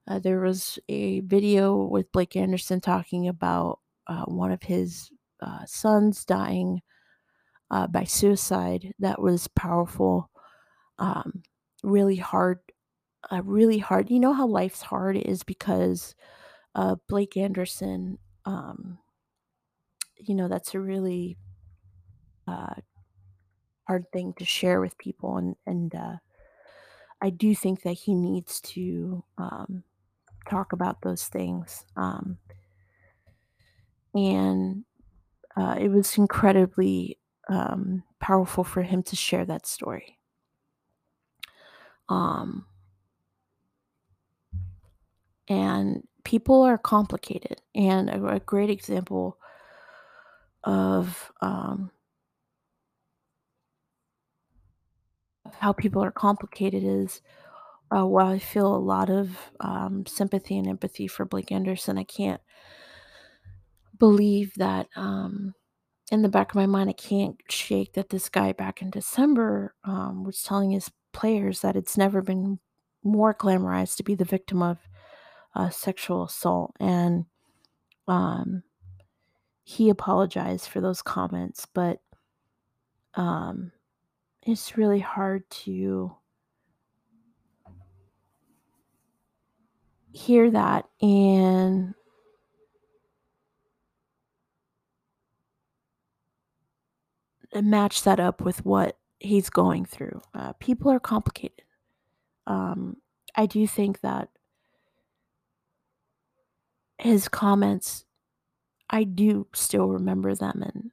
[0.08, 5.66] Uh, there was a video with Blake Anderson talking about uh, one of his uh,
[5.66, 6.82] sons dying
[7.74, 8.94] uh, by suicide.
[9.00, 10.30] That was powerful,
[11.00, 11.44] um,
[11.84, 12.60] really hard,
[13.32, 14.12] uh, really hard.
[14.12, 16.16] You know how life's hard is because
[16.76, 18.20] uh, Blake Anderson.
[18.46, 19.00] Um,
[20.18, 21.38] you know that's a really
[22.48, 22.76] uh,
[23.88, 26.18] hard thing to share with people, and and uh,
[27.22, 29.84] I do think that he needs to um,
[30.50, 31.86] talk about those things.
[31.96, 32.38] Um,
[34.14, 34.86] and
[35.56, 37.18] uh, it was incredibly
[37.50, 40.20] um, powerful for him to share that story.
[42.10, 42.66] Um,
[45.48, 49.38] and people are complicated, and a, a great example
[50.64, 51.92] of um,
[55.60, 57.22] how people are complicated is
[57.96, 62.04] uh, while I feel a lot of um, sympathy and empathy for Blake Anderson, I
[62.04, 62.42] can't
[64.00, 65.54] believe that um,
[66.14, 69.74] in the back of my mind, I can't shake that this guy back in December
[69.84, 72.60] um, was telling his players that it's never been
[73.04, 74.78] more glamorized to be the victim of
[75.56, 76.76] uh, sexual assault.
[76.80, 77.26] And
[78.08, 78.62] um,
[79.64, 82.00] he apologized for those comments, but
[83.16, 83.72] um,
[84.44, 86.16] it's really hard to
[90.12, 91.96] hear that and
[97.62, 100.22] match that up with what he's going through.
[100.34, 101.64] Uh, people are complicated.
[102.48, 102.98] Um,
[103.36, 104.30] I do think that
[106.98, 108.06] his comments,
[108.90, 110.92] I do still remember them, and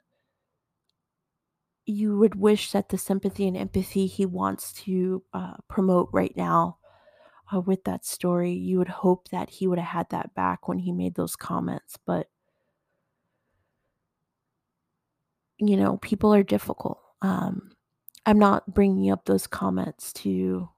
[1.87, 6.79] you would wish that the sympathy and empathy he wants to uh, promote right now
[7.53, 10.79] uh, with that story, you would hope that he would have had that back when
[10.79, 11.99] he made those comments.
[12.07, 12.29] But,
[15.61, 17.01] you know, people are difficult.
[17.23, 17.73] Um,
[18.27, 20.69] I'm not bringing up those comments to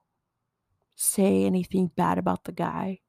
[0.95, 2.99] say anything bad about the guy.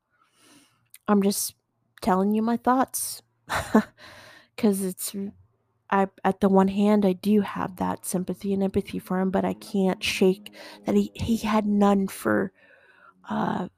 [1.07, 1.55] I'm just
[2.03, 3.23] telling you my thoughts
[4.57, 5.15] because it's
[5.91, 9.45] I at the one hand I do have that sympathy and empathy for him, but
[9.45, 10.53] I can't shake
[10.87, 12.53] that he he had none for
[13.29, 13.69] uh,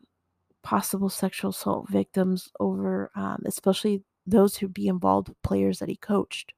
[0.62, 5.96] possible sexual assault victims over, um, especially those who be involved with players that he
[5.96, 6.52] coached.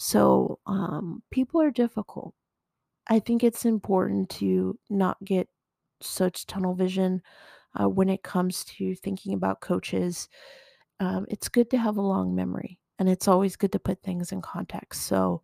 [0.00, 2.34] So um, people are difficult.
[3.06, 5.46] I think it's important to not get
[6.00, 7.20] such tunnel vision
[7.78, 10.30] uh, when it comes to thinking about coaches.
[11.00, 14.32] Um, it's good to have a long memory, and it's always good to put things
[14.32, 15.02] in context.
[15.02, 15.42] So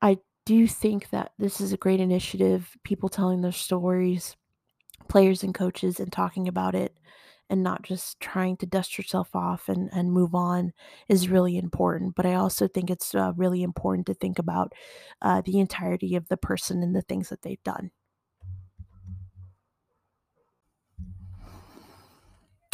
[0.00, 0.16] I
[0.46, 2.74] do think that this is a great initiative.
[2.84, 4.34] People telling their stories,
[5.10, 6.96] players and coaches, and talking about it
[7.48, 10.72] and not just trying to dust yourself off and, and move on
[11.08, 12.14] is really important.
[12.14, 14.72] But I also think it's uh, really important to think about
[15.22, 17.90] uh, the entirety of the person and the things that they've done.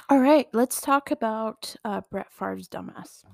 [0.08, 3.24] All right, let's talk about uh, Brett Favre's dumbass.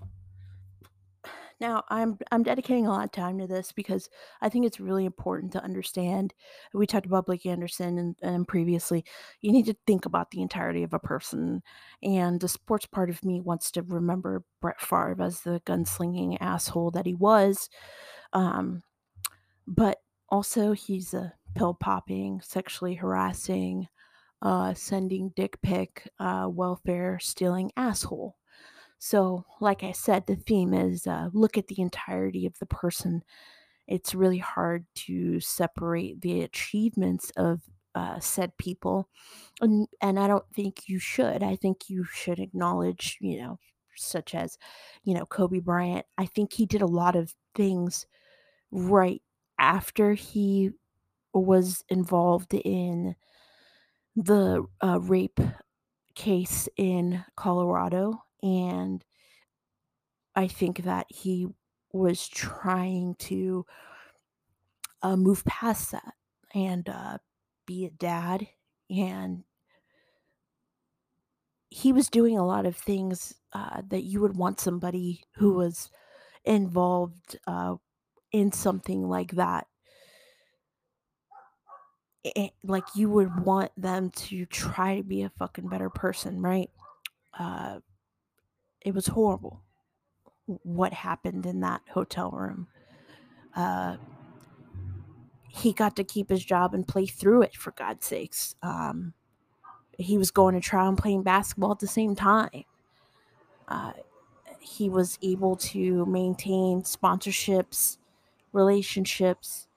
[1.61, 4.09] Now, I'm I'm dedicating a lot of time to this because
[4.41, 6.33] I think it's really important to understand.
[6.73, 9.05] We talked about Blake Anderson and, and previously.
[9.41, 11.63] You need to think about the entirety of a person,
[12.03, 16.93] and the sports part of me wants to remember Brett Favre as the gunslinging asshole
[16.93, 17.69] that he was,
[18.33, 18.83] um,
[19.67, 23.89] but also he's a pill popping, sexually harassing,
[24.43, 28.38] uh, sending dick pic, uh, welfare stealing asshole.
[28.99, 33.23] So, like I said, the theme is uh, look at the entirety of the person.
[33.87, 37.63] It's really hard to separate the achievements of
[37.95, 39.09] uh, said people,
[39.61, 41.43] and and I don't think you should.
[41.43, 43.59] I think you should acknowledge, you know,
[43.97, 44.59] such as,
[45.05, 46.07] you know, Kobe Bryant.
[46.19, 48.07] I think he did a lot of things
[48.73, 49.23] right
[49.59, 50.71] after he
[51.35, 53.17] was involved in
[54.17, 55.41] the uh, rape
[56.15, 59.05] case in Colorado and
[60.35, 61.49] I think that he
[61.93, 63.67] was trying to
[65.03, 66.15] uh, move past that
[66.55, 67.19] and uh,
[67.67, 68.49] be a dad.
[68.91, 69.45] And
[71.71, 75.91] he was doing a lot of things uh, that you would want somebody who was
[76.45, 77.77] involved uh,
[78.33, 79.69] in something like that.
[82.25, 86.71] It, like you would want them to try to be a fucking better person, right?
[88.89, 89.61] It was horrible
[90.47, 92.69] what happened in that hotel room.
[93.55, 93.99] Uh,
[95.47, 98.55] he got to keep his job and play through it, for God's sakes.
[98.63, 99.13] Um,
[99.99, 102.65] he was going to trial and playing basketball at the same time.
[103.69, 103.93] Uh,
[104.59, 107.99] he was able to maintain sponsorships,
[108.55, 109.69] relationships,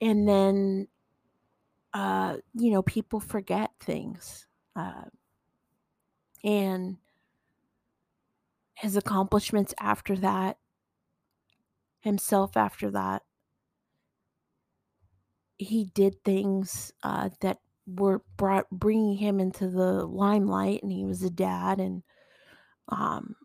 [0.00, 0.88] and then,
[1.94, 4.48] uh, you know, people forget things.
[4.74, 5.04] Uh,
[6.44, 6.96] and
[8.74, 10.58] his accomplishments after that,
[12.00, 13.22] himself after that.
[15.58, 21.22] He did things uh, that were brought bringing him into the limelight, and he was
[21.22, 22.02] a dad, and
[22.88, 23.36] um,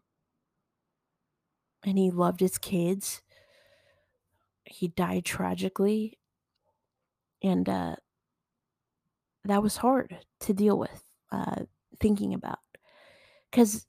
[1.86, 3.21] and he loved his kids.
[4.65, 6.19] He died tragically,
[7.41, 7.95] and uh,
[9.45, 11.63] that was hard to deal with, uh,
[11.99, 12.59] thinking about
[13.52, 13.86] because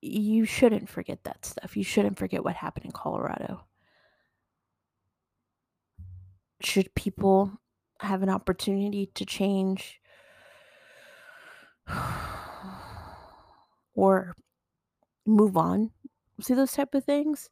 [0.00, 1.76] you shouldn't forget that stuff.
[1.76, 3.64] You shouldn't forget what happened in Colorado.
[6.62, 7.52] Should people
[8.00, 10.00] have an opportunity to change
[13.94, 14.34] or
[15.26, 15.90] move on?
[16.40, 17.50] See those type of things?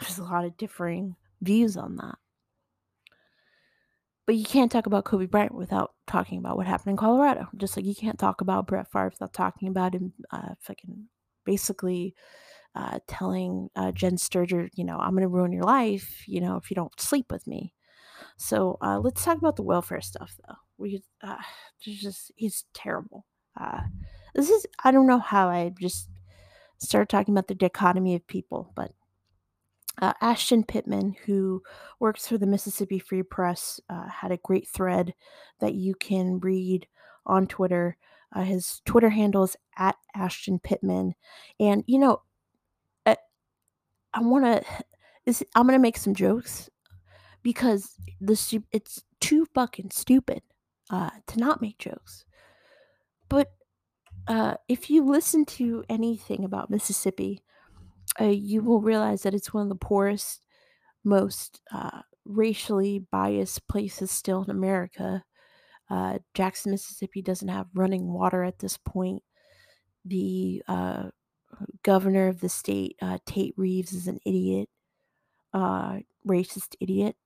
[0.00, 2.18] There's a lot of differing views on that.
[4.28, 7.48] But you can't talk about Kobe Bryant without talking about what happened in Colorado.
[7.56, 11.06] Just like you can't talk about Brett Favre without talking about him uh, fucking
[11.46, 12.14] basically
[12.74, 16.56] uh, telling uh, Jenn Sterger, you know, I'm going to ruin your life, you know,
[16.56, 17.72] if you don't sleep with me.
[18.36, 20.56] So uh, let's talk about the welfare stuff, though.
[20.76, 21.36] We uh,
[21.80, 23.24] just he's terrible.
[23.58, 23.80] Uh,
[24.34, 26.10] this is I don't know how I just
[26.76, 28.92] started talking about the dichotomy of people, but
[30.00, 31.62] uh, Ashton Pittman, who
[31.98, 35.14] works for the Mississippi Free Press, uh, had a great thread
[35.60, 36.86] that you can read
[37.26, 37.96] on Twitter.
[38.32, 41.14] Uh, his Twitter handle is at Ashton Pittman,
[41.58, 42.22] and you know,
[43.06, 43.16] I,
[44.14, 45.44] I want to.
[45.54, 46.70] I'm gonna make some jokes
[47.42, 50.42] because the it's too fucking stupid
[50.90, 52.24] uh, to not make jokes.
[53.28, 53.52] But
[54.26, 57.42] uh, if you listen to anything about Mississippi,
[58.20, 60.40] uh, you will realize that it's one of the poorest,
[61.04, 65.24] most uh, racially biased places still in America.
[65.90, 69.22] Uh, Jackson, Mississippi doesn't have running water at this point.
[70.04, 71.10] The uh,
[71.82, 74.68] governor of the state, uh, Tate Reeves, is an idiot,
[75.52, 77.16] uh, racist idiot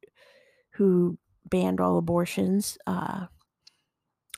[0.70, 2.78] who banned all abortions.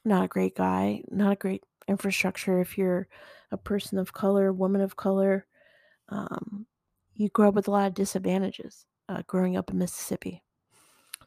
[0.06, 3.08] Not a great guy, not a great infrastructure if you're
[3.50, 5.46] a person of color, woman of color.
[6.08, 6.66] Um,
[7.14, 10.42] you grow up with a lot of disadvantages uh, growing up in Mississippi.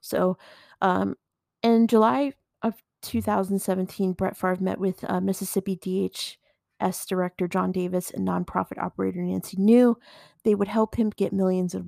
[0.01, 0.38] So,
[0.82, 1.15] um,
[1.63, 8.28] in July of 2017, Brett Favre met with uh, Mississippi DHS Director John Davis and
[8.28, 9.97] nonprofit operator Nancy New.
[10.43, 11.86] They would help him get millions of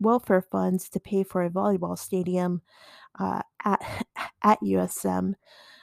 [0.00, 2.62] welfare funds to pay for a volleyball stadium
[3.18, 3.82] uh, at
[4.42, 5.34] at USM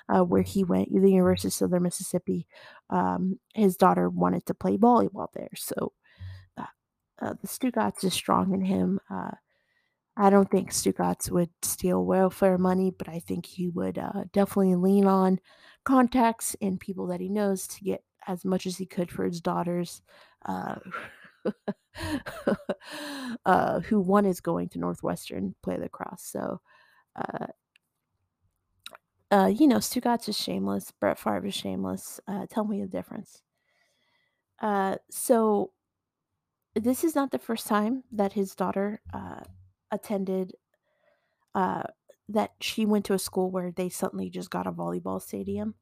[0.10, 2.48] uh, where he went, the University of Southern Mississippi.
[2.90, 5.94] Um, his daughter wanted to play volleyball there, so
[7.22, 9.00] uh, the Stugotz is strong in him.
[9.10, 9.32] Uh,
[10.18, 14.76] I don't think Stugotz would steal welfare money, but I think he would uh, definitely
[14.76, 15.40] lean on
[15.86, 19.40] contacts and people that he knows to get as much as he could for his
[19.40, 20.02] daughters.
[20.46, 20.76] Uh,
[23.46, 26.24] uh, who one is going to Northwestern play lacrosse.
[26.24, 26.62] So
[29.32, 30.92] uh, you know, Stugotz is shameless.
[31.00, 32.20] Brett Favre is shameless.
[32.50, 33.42] Tell me the difference.
[35.10, 35.72] So
[36.76, 39.42] this is not the first time that his daughter uh,
[39.92, 40.54] attended.
[41.54, 41.84] Uh,
[42.30, 45.76] that she went to a school where they suddenly just got a volleyball stadium.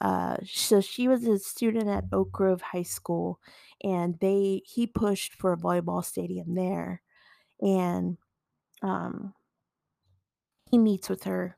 [0.00, 3.40] Uh, so she was a student at Oak Grove High School,
[3.82, 7.02] and they he pushed for a volleyball stadium there,
[7.60, 8.18] and
[8.82, 9.32] um,
[10.70, 11.56] he meets with her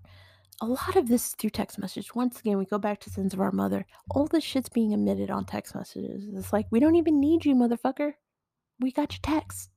[0.61, 2.15] a lot of this through text message.
[2.15, 3.87] Once again, we go back to sins of our mother.
[4.11, 6.25] All this shit's being emitted on text messages.
[6.33, 8.13] It's like we don't even need you, motherfucker.
[8.81, 9.71] We got your text.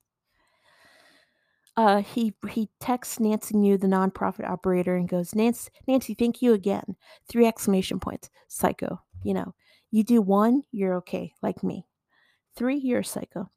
[1.77, 6.53] Uh, he he texts Nancy New, the nonprofit operator, and goes, Nancy, Nancy, thank you
[6.53, 6.95] again.
[7.27, 8.29] Three exclamation points.
[8.49, 9.01] Psycho.
[9.23, 9.55] You know,
[9.91, 11.85] you do one, you're okay, like me.
[12.55, 13.49] Three, you're psycho.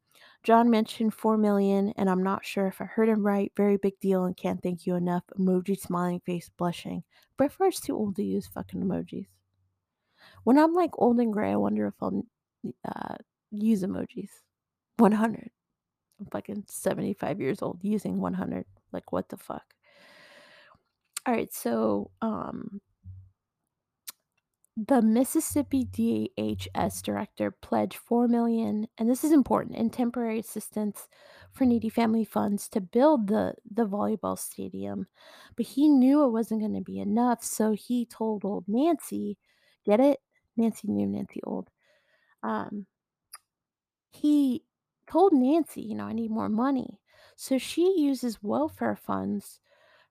[0.43, 3.51] John mentioned 4 million, and I'm not sure if I heard him right.
[3.57, 5.25] Very big deal and can't thank you enough.
[5.39, 7.03] Emoji smiling face blushing.
[7.39, 9.27] Brett too old to use fucking emojis.
[10.45, 12.25] When I'm like old and gray, I wonder if I'll
[12.85, 13.17] uh,
[13.51, 14.29] use emojis.
[14.97, 15.51] 100.
[16.21, 18.65] I'm fucking 75 years old using 100.
[18.93, 19.65] Like, what the fuck?
[21.27, 22.81] All right, so um,
[24.77, 31.07] the Mississippi DHS director pledged 4 million and this is important in temporary assistance
[31.53, 35.07] for needy family funds to build the the volleyball stadium
[35.57, 39.39] but he knew it wasn't going to be enough so he told old Nancy
[39.87, 40.19] get it
[40.57, 41.71] Nancy knew Nancy old
[42.43, 42.87] um
[44.11, 44.65] he
[45.07, 46.99] told Nancy you know I need more money
[47.37, 49.61] so she uses welfare funds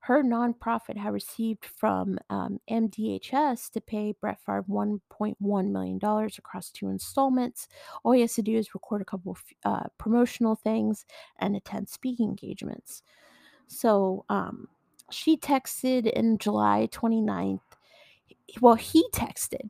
[0.04, 6.00] her nonprofit had received from um, MDHS to pay Brett Favre $1.1 million
[6.38, 7.70] across two installments.
[8.04, 11.06] All he has to do is record a couple of uh, promotional things
[11.40, 13.02] and attend speaking engagements.
[13.68, 14.68] So um,
[15.10, 17.62] she texted in July 29th.
[18.60, 19.70] Well, he texted,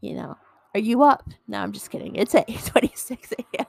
[0.00, 0.38] you know,
[0.74, 1.28] are you up?
[1.46, 2.16] No, I'm just kidding.
[2.16, 3.66] It's 8:26 a.m.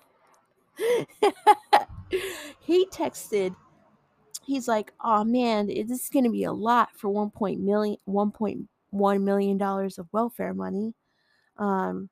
[2.60, 3.56] he texted
[4.50, 7.32] he's like, oh man, this is going to be a lot for 1.
[7.64, 10.96] million, 1.1 million dollars of welfare money.
[11.58, 12.10] Um,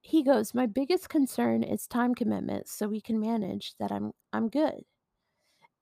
[0.00, 3.92] he goes, my biggest concern is time commitment, so we can manage that.
[3.92, 4.84] I'm I'm good.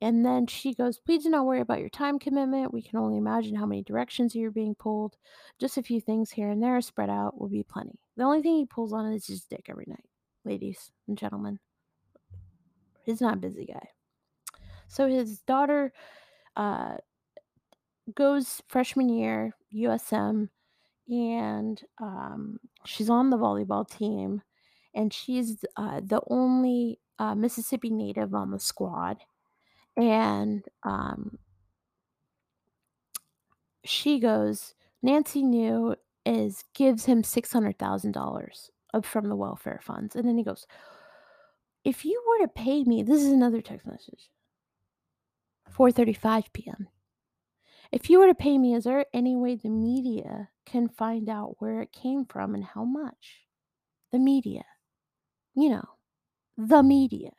[0.02, 2.72] And then she goes, Please do not worry about your time commitment.
[2.72, 5.16] We can only imagine how many directions you're being pulled.
[5.60, 7.98] Just a few things here and there spread out will be plenty.
[8.20, 10.04] The only thing he pulls on is his dick every night,
[10.44, 11.58] ladies and gentlemen.
[13.02, 13.88] He's not a busy guy.
[14.88, 15.94] So his daughter
[16.54, 16.98] uh,
[18.14, 20.50] goes freshman year USM,
[21.08, 24.42] and um, she's on the volleyball team,
[24.94, 29.16] and she's uh, the only uh, Mississippi native on the squad,
[29.96, 31.38] and um,
[33.82, 34.74] she goes.
[35.02, 35.96] Nancy New
[36.30, 38.70] is gives him six hundred thousand dollars
[39.02, 40.66] from the welfare funds, and then he goes,
[41.84, 44.30] "If you were to pay me, this is another text message."
[45.70, 46.88] 4:35 p.m.
[47.92, 51.56] If you were to pay me, is there any way the media can find out
[51.58, 53.46] where it came from and how much?
[54.12, 54.64] The media.
[55.54, 55.88] You know,
[56.56, 57.30] the media.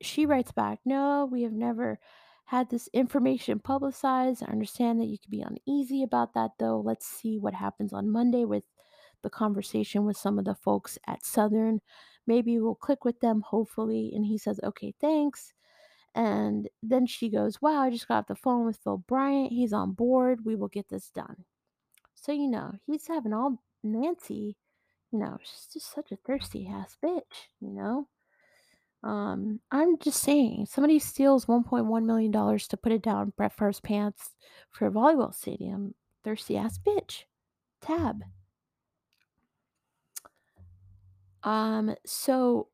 [0.00, 1.98] She writes back, No, we have never
[2.46, 4.42] had this information publicized.
[4.42, 6.80] I understand that you could be uneasy about that, though.
[6.80, 8.64] Let's see what happens on Monday with
[9.22, 11.80] the conversation with some of the folks at Southern.
[12.26, 14.12] Maybe we'll click with them, hopefully.
[14.14, 15.52] And he says, Okay, thanks.
[16.14, 19.52] And then she goes, Wow, I just got off the phone with Phil Bryant.
[19.52, 20.44] He's on board.
[20.44, 21.44] We will get this done.
[22.14, 24.56] So, you know, he's having all Nancy,
[25.12, 28.08] you know, she's just such a thirsty ass bitch, you know?
[29.06, 34.30] Um, I'm just saying, somebody steals $1.1 million to put it down Brett Favre's pants
[34.72, 35.94] for a volleyball stadium.
[36.24, 37.22] Thirsty ass bitch.
[37.80, 38.24] Tab.
[41.44, 42.66] Um, so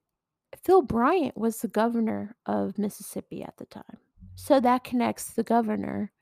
[0.65, 3.99] Phil Bryant was the governor of Mississippi at the time.
[4.35, 6.13] So that connects the governor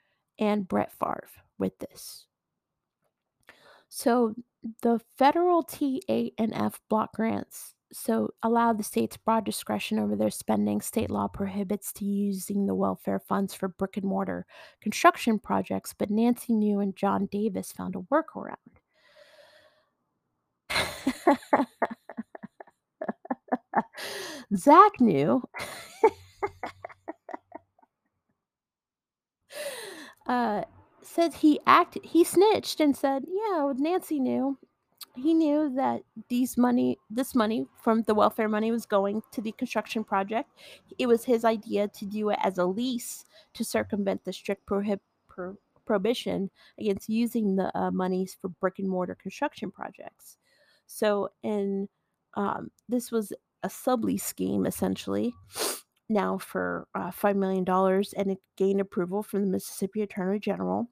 [0.41, 2.27] and Brett Favre with this.
[3.89, 4.35] So
[4.83, 10.81] the federal TANF block grants so allow the states broad discretion over their spending.
[10.81, 14.47] State law prohibits to using the welfare funds for brick and mortar
[14.81, 18.57] construction projects, but Nancy New and John Davis found a workaround.
[24.57, 25.43] Zach New.
[30.27, 30.63] uh,
[31.03, 32.05] said he acted.
[32.05, 34.59] He snitched and said, "Yeah, Nancy knew.
[35.23, 39.53] He knew that these money, this money from the welfare money, was going to the
[39.53, 40.51] construction project.
[40.99, 45.01] It was his idea to do it as a lease to circumvent the strict prohib-
[45.29, 50.37] pro- prohibition against using the uh, monies for brick and mortar construction projects.
[50.87, 51.89] So, and
[52.35, 55.35] um, this was a sublease scheme essentially
[56.09, 57.65] now for uh, $5 million
[58.17, 60.89] and it gained approval from the Mississippi Attorney General,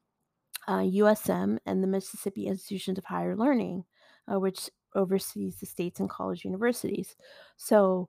[0.67, 3.85] uh, USM, and the Mississippi Institutions of Higher Learning,
[4.33, 7.17] uh, which oversees the states and college universities.
[7.57, 8.09] So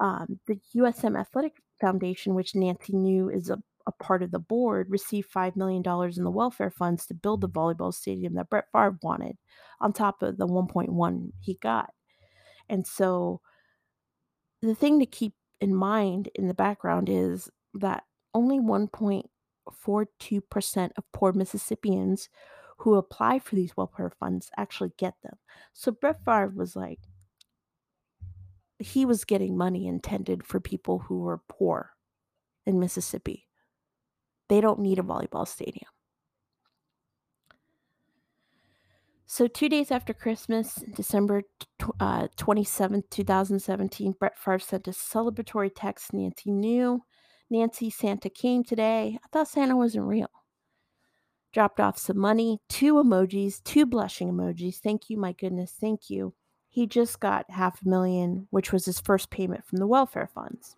[0.00, 4.90] um, the USM Athletic Foundation, which Nancy New is a, a part of the board,
[4.90, 5.82] received $5 million
[6.16, 9.38] in the welfare funds to build the volleyball stadium that Brett Favre wanted,
[9.80, 11.90] on top of the 1.1 he got.
[12.68, 13.40] And so
[14.62, 21.32] the thing to keep in mind in the background is that only 1.42% of poor
[21.32, 22.30] Mississippians
[22.78, 25.36] who apply for these welfare funds actually get them.
[25.72, 27.00] So Brett Favre was like,
[28.78, 31.90] he was getting money intended for people who were poor
[32.66, 33.46] in Mississippi.
[34.48, 35.88] They don't need a volleyball stadium.
[39.26, 41.42] So, two days after Christmas, December
[41.98, 47.02] uh, 27th, 2017, Brett Favre sent a celebratory text Nancy New.
[47.50, 49.18] Nancy, Santa came today.
[49.24, 50.30] I thought Santa wasn't real.
[51.54, 54.76] Dropped off some money, two emojis, two blushing emojis.
[54.76, 56.34] Thank you, my goodness, thank you.
[56.68, 60.76] He just got half a million, which was his first payment from the welfare funds.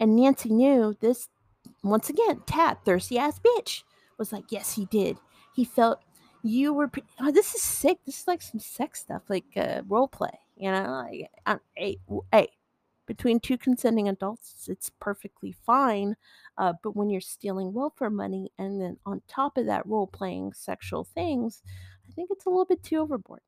[0.00, 1.28] And Nancy New this,
[1.84, 3.82] once again, Tab, thirsty ass bitch,
[4.18, 5.18] was like, yes, he did.
[5.54, 6.00] He felt
[6.42, 6.90] you were
[7.20, 10.70] oh, this is sick this is like some sex stuff like uh, role play you
[10.70, 11.98] know like, uh, hey,
[12.32, 12.48] hey
[13.06, 16.16] between two consenting adults it's perfectly fine
[16.60, 20.52] uh, but when you're stealing welfare money and then on top of that role playing
[20.52, 21.62] sexual things
[22.08, 23.42] i think it's a little bit too overboard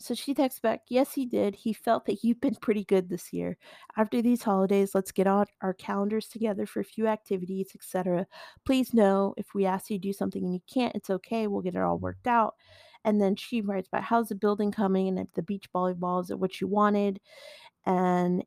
[0.00, 1.56] so she texts back, Yes, he did.
[1.56, 3.58] He felt that you've been pretty good this year.
[3.96, 8.26] After these holidays, let's get on our calendars together for a few activities, etc.
[8.64, 11.48] Please know if we ask you to do something and you can't, it's okay.
[11.48, 12.54] We'll get it all worked out.
[13.04, 16.30] And then she writes about how's the building coming and if the beach volleyball is
[16.30, 17.20] it what you wanted.
[17.84, 18.44] And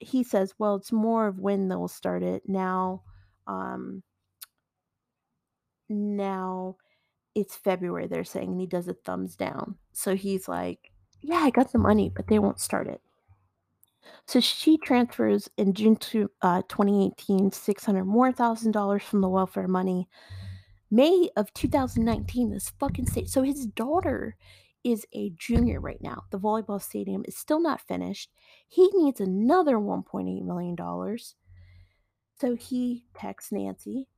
[0.00, 2.42] he says, Well, it's more of when they'll start it.
[2.46, 3.02] Now,
[3.46, 4.02] um,
[5.88, 6.76] now
[7.34, 9.76] it's February, they're saying, and he does a thumbs down.
[9.92, 10.90] So he's like,
[11.20, 13.00] Yeah, I got the money, but they won't start it.
[14.26, 19.68] So she transfers in June to, uh, 2018 600 more thousand dollars from the welfare
[19.68, 20.08] money.
[20.90, 23.28] May of 2019, this fucking state.
[23.28, 24.36] So his daughter
[24.84, 26.24] is a junior right now.
[26.30, 28.30] The volleyball stadium is still not finished.
[28.68, 31.18] He needs another $1.8 million.
[32.38, 34.08] So he texts Nancy,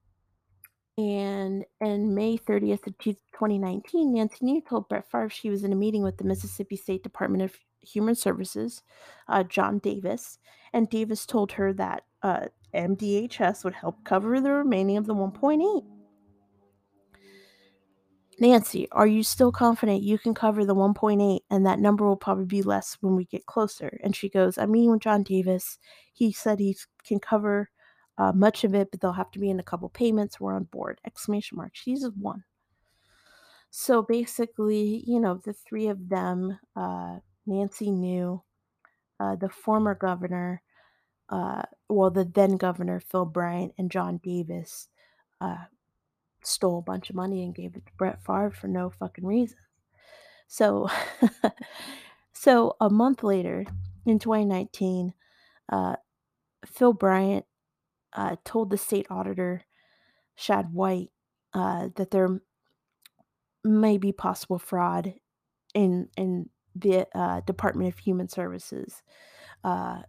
[0.98, 5.76] and in May 30th of 2019, Nancy New told Brett Favre she was in a
[5.76, 8.82] meeting with the Mississippi State Department of Human Services,
[9.26, 10.38] uh, John Davis,
[10.72, 15.82] and Davis told her that uh, MDHS would help cover the remaining of the 1.8.
[18.40, 22.46] Nancy, are you still confident you can cover the 1.8 and that number will probably
[22.46, 24.00] be less when we get closer?
[24.02, 25.78] And she goes, I'm meeting with John Davis.
[26.12, 26.76] He said he
[27.06, 27.70] can cover
[28.18, 30.40] uh, much of it, but they'll have to be in a couple payments.
[30.40, 31.00] We're on board.
[31.04, 31.72] Exclamation mark.
[31.74, 32.44] She's one.
[33.70, 38.42] So basically, you know, the three of them, uh, Nancy New,
[39.18, 40.62] uh, the former governor,
[41.28, 44.88] uh, well, the then governor, Phil Bryant, and John Davis,
[45.40, 45.64] uh,
[46.44, 49.58] stole a bunch of money and gave it to Brett Favre for no fucking reason.
[50.46, 50.88] So,
[52.32, 53.64] so a month later,
[54.04, 55.14] in 2019,
[55.70, 55.96] uh,
[56.66, 57.44] Phil Bryant
[58.12, 59.64] uh, told the state auditor,
[60.34, 61.10] Shad White,
[61.54, 62.40] uh, that there
[63.64, 65.14] may be possible fraud
[65.74, 69.02] in in the uh, Department of Human Services.
[69.62, 70.02] Uh,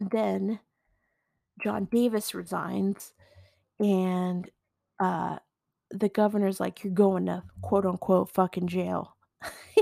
[0.00, 0.60] then
[1.62, 3.12] John Davis resigns,
[3.78, 4.48] and
[5.00, 5.38] uh,
[5.90, 9.16] the governor's like, "You're going to quote unquote fucking jail."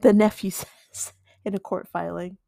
[0.00, 1.12] the nephew says
[1.44, 2.38] in a court filing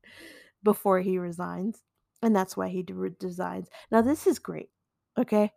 [0.63, 1.83] before he resigns,
[2.23, 3.69] and that's why he resigns.
[3.91, 4.71] Now this is great.
[5.19, 5.53] Okay,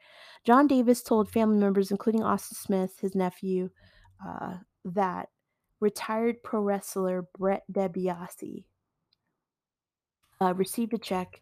[0.45, 3.69] John Davis told family members, including Austin Smith, his nephew,
[4.25, 5.29] uh, that
[5.79, 8.63] retired pro wrestler Brett DiBiase
[10.41, 11.41] uh, received a check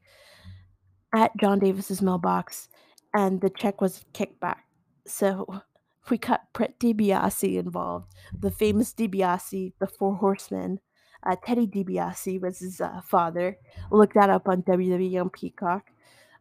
[1.14, 2.70] at John Davis's mailbox,
[3.14, 4.66] and the check was kicked back.
[5.06, 5.62] So
[6.10, 10.80] we got Brett DiBiase involved, the famous DiBiase, the Four Horsemen.
[11.24, 13.58] Uh, Teddy DiBiase was his uh, father.
[13.92, 15.92] Look that up on WWE on Peacock.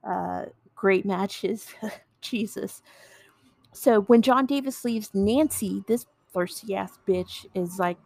[0.02, 1.68] Uh, great matches.
[2.22, 2.82] Jesus.
[3.72, 7.98] So when John Davis leaves Nancy, this thirsty ass bitch is like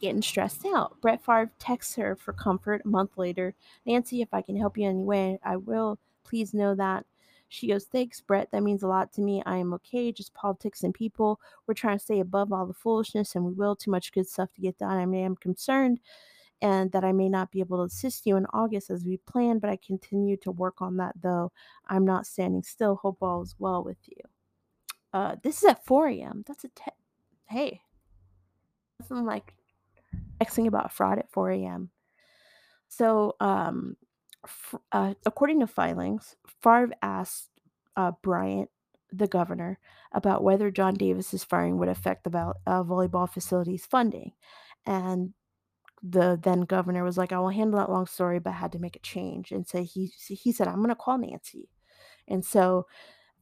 [0.00, 1.00] getting stressed out.
[1.00, 3.54] Brett Favre texts her for comfort a month later.
[3.86, 5.98] Nancy, if I can help you in any way, I will.
[6.24, 7.04] Please know that.
[7.48, 8.50] She goes, Thanks, Brett.
[8.50, 9.42] That means a lot to me.
[9.44, 10.10] I am okay.
[10.10, 11.38] Just politics and people.
[11.66, 13.76] We're trying to stay above all the foolishness, and we will.
[13.76, 14.96] Too much good stuff to get done.
[14.96, 16.00] I am concerned
[16.62, 19.60] and that I may not be able to assist you in August as we planned,
[19.60, 21.50] but I continue to work on that though.
[21.88, 22.94] I'm not standing still.
[22.94, 24.16] Hope all is well with you.
[25.12, 26.44] Uh, this is at 4 a.m.
[26.46, 26.92] That's a te-
[27.46, 27.82] hey,
[29.00, 29.54] nothing like
[30.40, 31.90] texting about fraud at 4 a.m.
[32.88, 33.96] So, um,
[34.92, 37.50] uh, according to filings, Favre asked
[37.96, 38.70] uh, Bryant,
[39.12, 39.78] the governor,
[40.12, 44.32] about whether John Davis's firing would affect the vo- uh, volleyball facility's funding,
[44.86, 45.34] and
[46.02, 48.96] the then governor was like, I will handle that long story, but had to make
[48.96, 49.52] a change.
[49.52, 51.68] And so he he said, I'm gonna call Nancy.
[52.26, 52.86] And so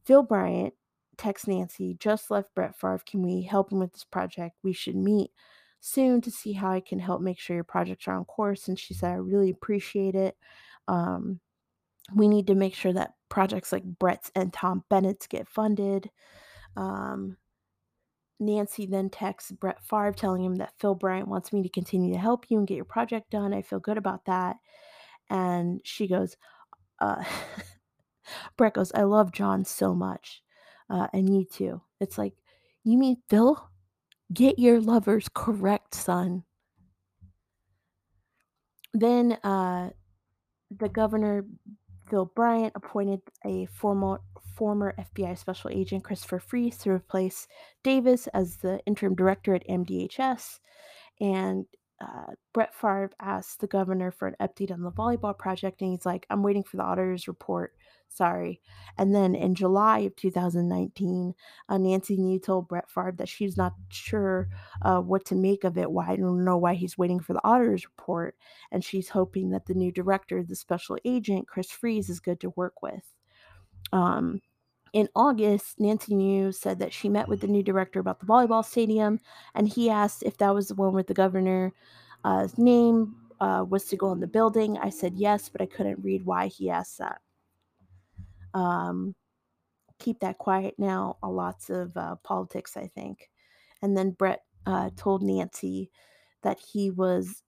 [0.05, 0.73] Phil Bryant
[1.17, 3.01] texts Nancy, just left Brett Favre.
[3.05, 4.57] Can we help him with this project?
[4.63, 5.31] We should meet
[5.79, 8.67] soon to see how I can help make sure your projects are on course.
[8.67, 10.37] And she said, I really appreciate it.
[10.91, 11.39] Um,
[12.13, 16.09] we need to make sure that projects like Brett's and Tom Bennett's get funded.
[16.75, 17.37] Um,
[18.39, 22.19] Nancy then texts Brett Favre telling him that Phil Bryant wants me to continue to
[22.19, 23.53] help you and get your project done.
[23.53, 24.57] I feel good about that.
[25.29, 26.35] And she goes,
[26.99, 27.23] uh,
[28.57, 30.41] Brett goes, I love John so much.
[30.89, 31.81] Uh, and you too.
[32.01, 32.33] It's like,
[32.83, 33.69] you mean Phil?
[34.33, 36.43] Get your lovers correct, son.
[38.93, 39.91] Then uh,
[40.79, 41.45] the governor,
[42.09, 44.19] Phil Bryant, appointed a formal
[44.55, 47.47] former FBI Special Agent Christopher Freeze to replace
[47.83, 50.59] Davis as the interim director at MDHS.
[51.19, 51.65] And
[52.01, 56.05] uh, Brett Favre asked the governor for an update on the volleyball project, and he's
[56.05, 57.73] like, I'm waiting for the auditor's report.
[58.09, 58.59] Sorry.
[58.97, 61.33] And then in July of 2019,
[61.69, 64.49] uh, Nancy New told Brett Favre that she's not sure
[64.81, 65.89] uh, what to make of it.
[65.89, 68.35] Why I don't know why he's waiting for the auditor's report,
[68.71, 72.53] and she's hoping that the new director, the special agent Chris Freeze, is good to
[72.55, 73.03] work with.
[73.93, 74.41] Um,
[74.93, 78.63] in August, Nancy New said that she met with the new director about the volleyball
[78.63, 79.19] stadium,
[79.55, 81.71] and he asked if that was the one with the governor's
[82.23, 84.77] uh, name uh, was to go in the building.
[84.77, 87.21] I said yes, but I couldn't read why he asked that.
[88.53, 89.15] Um,
[89.97, 91.17] keep that quiet now.
[91.23, 93.29] Uh, lots of uh, politics, I think.
[93.81, 95.89] And then Brett uh, told Nancy
[96.43, 97.43] that he was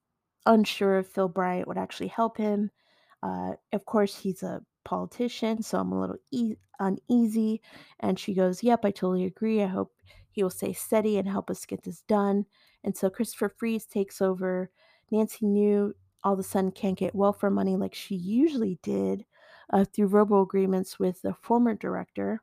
[0.46, 2.70] unsure if Phil Bryant would actually help him.
[3.22, 7.60] Uh, of course, he's a politician, so I'm a little e- uneasy.
[8.00, 9.62] And she goes, Yep, I totally agree.
[9.62, 9.92] I hope
[10.30, 12.46] he will stay steady and help us get this done.
[12.82, 14.70] And so Christopher Freeze takes over.
[15.10, 19.26] Nancy New all of a sudden can't get welfare money like she usually did
[19.72, 22.42] uh, through robo agreements with the former director.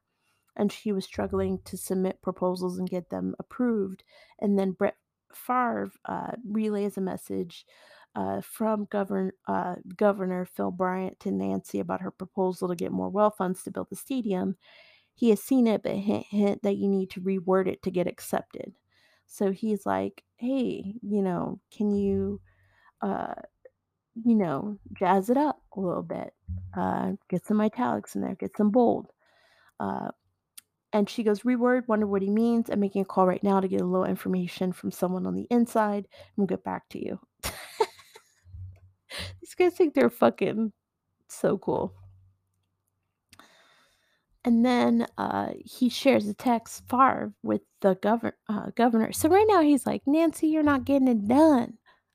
[0.56, 4.04] And she was struggling to submit proposals and get them approved.
[4.40, 4.98] And then Brett
[5.34, 7.66] Favre uh, relays a message
[8.16, 13.10] uh, from Governor, uh, Governor Phil Bryant to Nancy about her proposal to get more
[13.10, 14.58] well funds to build the stadium.
[15.14, 18.08] He has seen it, but hint, hint that you need to reword it to get
[18.08, 18.74] accepted.
[19.28, 22.42] So he's like, hey, you know, can you,
[23.02, 23.36] uh,
[24.26, 26.34] you know, jazz it up a little bit?
[26.76, 29.08] Uh, get some italics in there, get some bold.
[29.80, 30.10] Uh,
[30.94, 32.70] and she goes, reword, wonder what he means.
[32.70, 35.48] I'm making a call right now to get a little information from someone on the
[35.50, 36.08] inside.
[36.14, 37.20] And we'll get back to you.
[39.52, 40.72] These guys think they're fucking
[41.28, 41.94] so cool.
[44.46, 48.38] And then uh, he shares a text Favre with the governor.
[48.48, 49.12] Uh, governor.
[49.12, 51.74] So right now he's like, Nancy, you're not getting it done.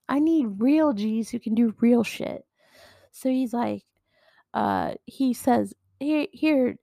[0.08, 2.44] I need real G's who can do real shit.
[3.12, 3.84] So he's like,
[4.54, 6.78] uh, he says, here, here,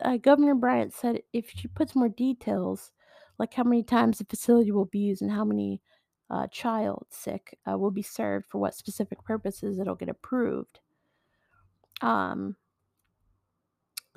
[0.00, 2.92] uh, Governor Bryant said if she puts more details,
[3.38, 5.82] like how many times the facility will be used and how many
[6.30, 10.80] uh, child sick uh, will be served for what specific purposes, it'll get approved.
[12.00, 12.56] Um.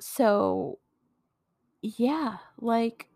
[0.00, 0.78] So,
[1.80, 3.08] yeah, like,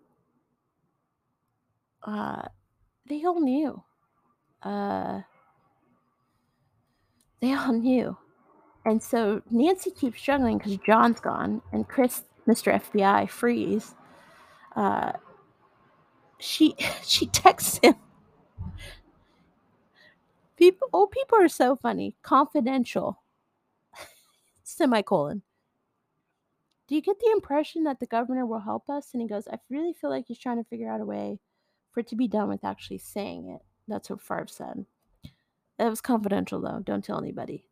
[2.07, 2.43] uh,
[3.09, 3.83] they all knew.
[4.63, 5.23] Uh,
[7.41, 8.17] they all knew.
[8.85, 12.81] And so Nancy keeps struggling because John's gone and Chris, Mr.
[12.81, 13.95] FBI, Freeze.
[14.77, 15.13] Uh,
[16.39, 17.97] she she texts him.
[20.67, 22.17] People, old people are so funny.
[22.25, 23.23] Confidential.
[24.65, 25.43] Semicolon.
[26.89, 29.11] Do you get the impression that the governor will help us?
[29.13, 31.39] And he goes, I really feel like he's trying to figure out a way
[31.93, 33.63] for it to be done with actually saying it.
[33.87, 34.85] That's what Favre said.
[35.79, 36.81] that was confidential though.
[36.83, 37.69] Don't tell anybody.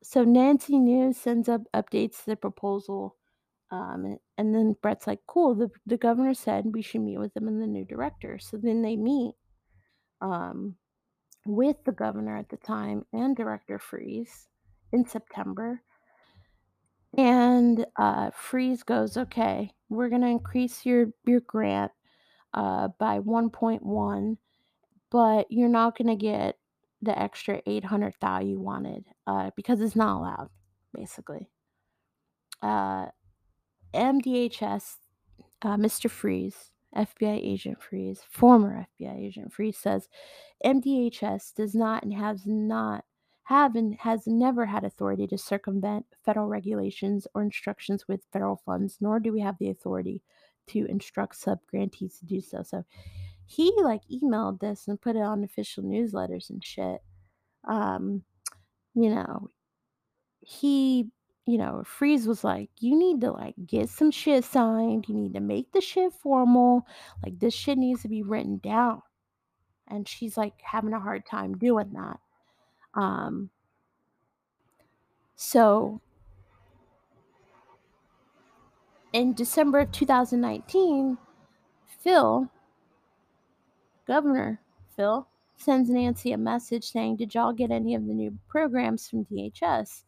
[0.00, 3.16] So Nancy News sends up updates to the proposal.
[3.72, 7.48] Um, and then Brett's like, cool, the, the governor said we should meet with them
[7.48, 8.38] and the new director.
[8.38, 9.34] So then they meet
[10.20, 10.76] um,
[11.46, 14.48] with the governor at the time and Director Freeze
[14.92, 15.82] in September.
[17.16, 21.92] And uh, Freeze goes, okay, we're going to increase your, your grant
[22.54, 24.36] uh, by 1.1,
[25.10, 26.56] but you're not going to get
[27.02, 30.48] the extra 800 thou you wanted uh, because it's not allowed,
[30.92, 31.50] basically.
[32.62, 33.06] Uh,
[33.94, 34.96] MDHS,
[35.62, 36.10] uh, Mr.
[36.10, 40.08] Freeze, FBI agent Freeze, former FBI agent Freeze says
[40.64, 43.04] MDHS does not and has not
[43.44, 48.98] have and has never had authority to circumvent federal regulations or instructions with federal funds,
[49.00, 50.22] nor do we have the authority
[50.66, 52.62] to instruct sub grantees to do so.
[52.62, 52.84] So
[53.46, 57.02] he like emailed this and put it on official newsletters and shit.
[57.68, 58.22] Um,
[58.94, 59.48] you know,
[60.40, 61.08] he,
[61.46, 65.06] you know, Freeze was like, you need to like get some shit signed.
[65.08, 66.86] You need to make the shit formal.
[67.22, 69.02] Like this shit needs to be written down.
[69.86, 72.18] And she's like having a hard time doing that.
[72.98, 73.50] Um,
[75.36, 76.00] so
[79.12, 81.18] in December of 2019,
[82.02, 82.50] Phil,
[84.06, 84.60] Governor
[84.96, 89.26] Phil, sends Nancy a message saying, Did y'all get any of the new programs from
[89.26, 90.04] DHS?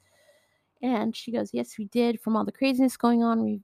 [0.83, 2.21] And she goes, Yes, we did.
[2.21, 3.63] From all the craziness going on, we've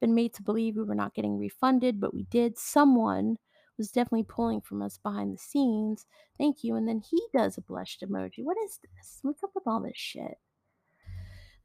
[0.00, 2.58] been made to believe we were not getting refunded, but we did.
[2.58, 3.38] Someone
[3.76, 6.06] was definitely pulling from us behind the scenes.
[6.36, 6.74] Thank you.
[6.74, 8.42] And then he does a blushed emoji.
[8.42, 9.20] What is this?
[9.22, 10.38] What's up with all this shit?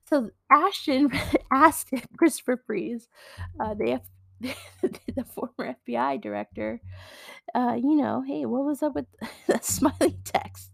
[0.06, 1.12] So Ashton
[1.52, 3.08] asked Christopher Freeze,
[3.60, 6.82] uh, the, F- the former FBI director,
[7.56, 9.08] uh, you know, hey, what was up with
[9.48, 10.72] the smiley text?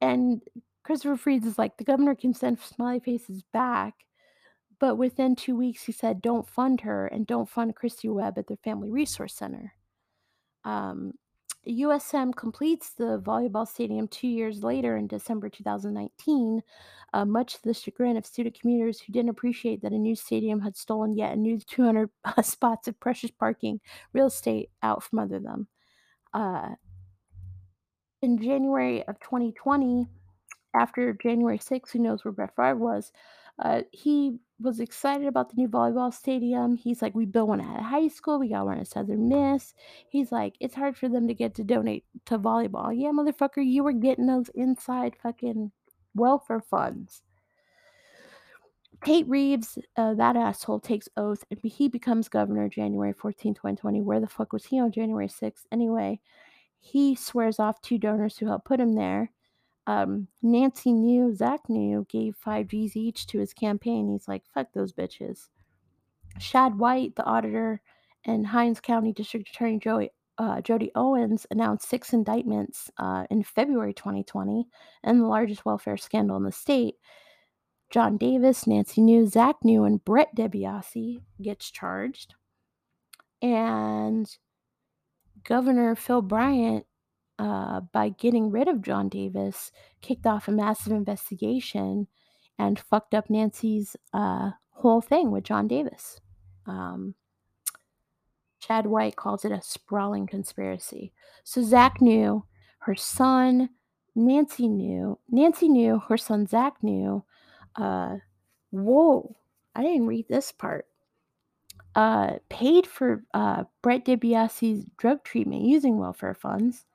[0.00, 0.42] And
[0.84, 3.94] Christopher Freeze is like, the governor can send smiley faces back.
[4.78, 8.48] But within two weeks, he said, don't fund her and don't fund Christy Webb at
[8.48, 9.72] the Family Resource Center.
[10.64, 11.14] Um,
[11.66, 16.62] USM completes the volleyball stadium two years later in December 2019,
[17.14, 20.60] uh, much to the chagrin of student commuters who didn't appreciate that a new stadium
[20.60, 23.80] had stolen yet a new 200 uh, spots of precious parking
[24.12, 25.68] real estate out from under them.
[26.34, 26.70] Uh,
[28.20, 30.08] in January of 2020,
[30.74, 33.12] after January 6th, who knows where Brett Favre was,
[33.58, 36.76] uh, he was excited about the new volleyball stadium.
[36.76, 38.38] He's like, we built one at high school.
[38.38, 39.74] We got one at Southern Miss.
[40.08, 42.92] He's like, it's hard for them to get to donate to volleyball.
[42.94, 45.70] Yeah, motherfucker, you were getting those inside fucking
[46.14, 47.22] welfare funds.
[49.04, 54.00] Tate Reeves, uh, that asshole, takes oath and he becomes governor January 14, 2020.
[54.00, 55.66] Where the fuck was he on January 6th?
[55.70, 56.20] Anyway,
[56.80, 59.30] he swears off two donors who helped put him there.
[59.86, 64.10] Um, Nancy New, Zach New, gave five G's each to his campaign.
[64.10, 65.48] He's like, fuck those bitches.
[66.38, 67.82] Shad White, the auditor,
[68.24, 73.94] and Hinds County District Attorney Joey, uh, Jody Owens announced six indictments uh, in February
[73.94, 74.66] 2020
[75.04, 76.96] and the largest welfare scandal in the state.
[77.90, 82.34] John Davis, Nancy New, Zach New, and Brett DiBiase gets charged.
[83.40, 84.28] And
[85.44, 86.86] Governor Phil Bryant,
[87.38, 92.06] uh, by getting rid of John Davis, kicked off a massive investigation
[92.58, 96.20] and fucked up Nancy's uh, whole thing with John Davis.
[96.66, 97.14] Um,
[98.58, 101.12] Shad White calls it a sprawling conspiracy.
[101.42, 102.44] So Zach knew,
[102.80, 103.70] her son
[104.14, 107.24] Nancy knew, Nancy knew, her son Zach knew.
[107.76, 108.16] Uh,
[108.70, 109.36] whoa,
[109.74, 110.86] I didn't read this part.
[111.94, 116.86] Uh, paid for uh, Brett DiBiase's drug treatment using welfare funds.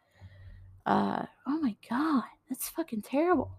[0.90, 3.52] Uh, oh my god, that's fucking terrible.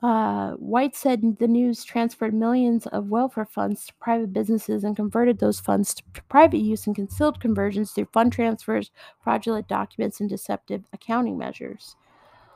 [0.00, 5.40] Uh, White said the news transferred millions of welfare funds to private businesses and converted
[5.40, 8.92] those funds to private use and concealed conversions through fund transfers,
[9.24, 11.96] fraudulent documents, and deceptive accounting measures.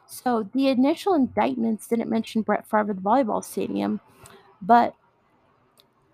[0.06, 3.98] So the initial indictments didn't mention Brett Favre the volleyball stadium,
[4.60, 4.94] but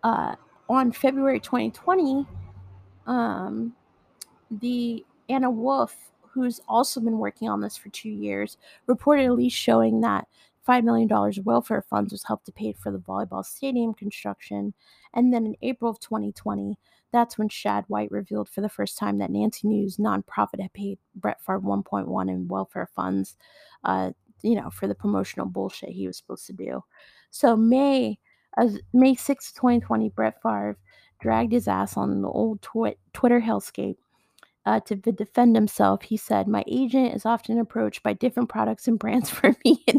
[0.02, 0.36] uh,
[0.70, 2.26] on February 2020,
[3.06, 3.74] um,
[4.50, 6.08] the Anna Wolfe,
[6.42, 8.56] who's also been working on this for two years,
[8.88, 10.26] reportedly showing that
[10.68, 14.74] $5 million of welfare funds was helped to pay for the volleyball stadium construction.
[15.14, 16.76] And then in April of 2020,
[17.10, 20.98] that's when Shad White revealed for the first time that Nancy News nonprofit had paid
[21.14, 23.36] Brett Favre 1.1 in welfare funds,
[23.84, 24.10] uh,
[24.42, 26.84] you know, for the promotional bullshit he was supposed to do.
[27.30, 28.18] So May,
[28.58, 30.76] as May 6, 2020, Brett Favre
[31.20, 33.96] dragged his ass on the old twi- Twitter hellscape
[34.68, 38.98] uh, to defend himself, he said, My agent is often approached by different products and
[38.98, 39.84] brands for me.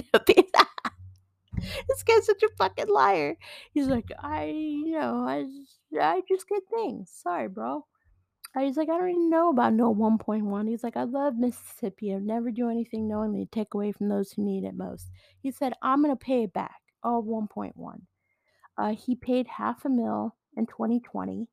[1.88, 3.36] This guy's such a fucking liar.
[3.74, 5.46] He's like, I, you know, I,
[6.00, 7.12] I just get things.
[7.12, 7.86] Sorry, bro.
[8.58, 10.70] He's like, I don't even know about no 1.1.
[10.70, 12.14] He's like, I love Mississippi.
[12.14, 15.10] I never do anything knowingly to take away from those who need it most.
[15.42, 17.74] He said, I'm going to pay it back, all 1.1.
[18.78, 21.48] Uh, he paid half a mil in 2020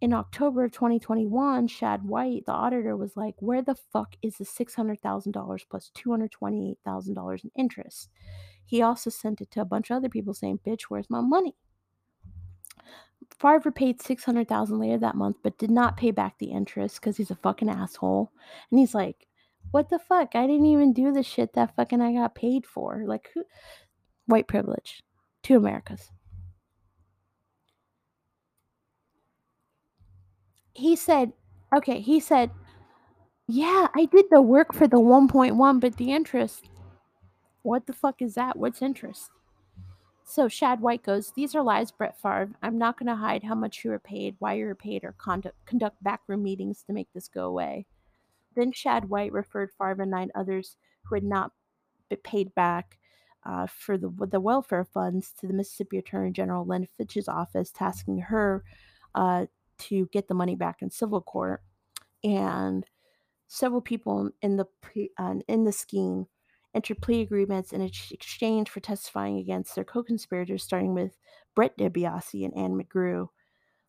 [0.00, 4.44] in October of 2021, Shad White, the auditor, was like, Where the fuck is the
[4.44, 8.10] $600,000 plus $228,000 in interest?
[8.66, 11.54] He also sent it to a bunch of other people saying, Bitch, where's my money?
[13.38, 17.30] Favre paid 600,000 later that month, but did not pay back the interest because he's
[17.30, 18.30] a fucking asshole.
[18.70, 19.26] And he's like,
[19.70, 20.34] What the fuck?
[20.34, 23.04] I didn't even do the shit that fucking I got paid for.
[23.06, 23.44] Like, who?
[24.26, 25.02] White privilege.
[25.42, 26.10] Two Americas.
[30.74, 31.32] He said,
[31.74, 32.50] okay, he said,
[33.46, 36.68] yeah, I did the work for the 1.1, but the interest,
[37.62, 38.58] what the fuck is that?
[38.58, 39.30] What's interest?
[40.26, 42.50] So Shad White goes, These are lies, Brett Favre.
[42.62, 45.14] I'm not going to hide how much you were paid, why you were paid, or
[45.18, 47.86] conduct, conduct backroom meetings to make this go away.
[48.56, 51.52] Then Shad White referred Favre and nine others who had not
[52.08, 52.98] been paid back
[53.44, 58.18] uh, for the, the welfare funds to the Mississippi Attorney General Lynn Fitch's office, tasking
[58.18, 58.64] her
[59.14, 59.44] uh,
[59.88, 61.62] to get the money back in civil court,
[62.22, 62.84] and
[63.46, 64.66] several people in the
[65.18, 66.26] uh, in the scheme
[66.74, 71.16] entered plea agreements in exchange for testifying against their co-conspirators, starting with
[71.54, 73.28] Brett DiBiase and Anne McGrew.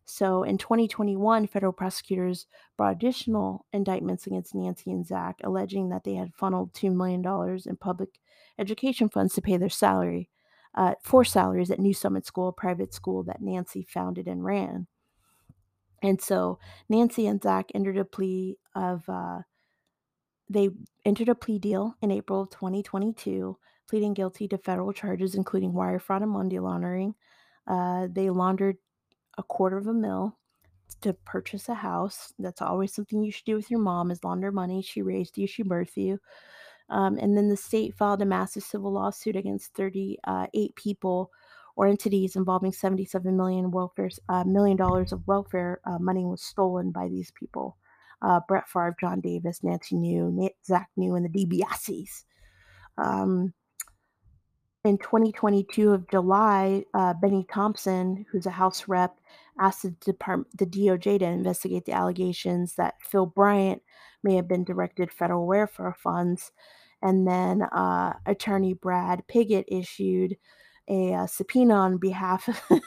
[0.06, 2.46] So in 2021, federal prosecutors
[2.78, 7.26] brought additional indictments against Nancy and Zach, alleging that they had funneled $2 million
[7.66, 8.20] in public
[8.60, 10.30] education funds to pay their salary,
[10.76, 14.88] uh, for salaries at New Summit School, a private school that Nancy founded and ran.
[16.06, 19.40] And so Nancy and Zach entered a plea of, uh,
[20.48, 20.70] they
[21.04, 23.58] entered a plea deal in April of 2022,
[23.90, 27.16] pleading guilty to federal charges, including wire fraud and money laundering.
[27.66, 28.78] Uh, they laundered
[29.40, 30.38] a quarter of a mil
[31.02, 32.32] to purchase a house.
[32.38, 34.84] That's always something you should do with your mom is launder money.
[34.84, 36.20] She raised you, she birthed you.
[36.90, 41.32] Um, and then the state filed a massive civil lawsuit against 38 uh, people
[41.76, 46.92] or entities involving 77 million welfare uh, million dollars of welfare uh, money was stolen
[46.92, 47.78] by these people.
[48.22, 52.24] Uh, Brett Favre, John Davis, Nancy New, Zach New, and the DiBiases.
[52.98, 53.54] Um,
[54.86, 59.20] in 2022 of July, uh, Bennie Thompson, who's a House rep,
[59.60, 63.82] asked the department, the DOJ to investigate the allegations that Phil Bryant
[64.24, 66.52] may have been directed federal welfare funds.
[67.02, 70.38] And then uh, attorney Brad Pigott issued
[70.88, 72.82] a uh, subpoena on behalf of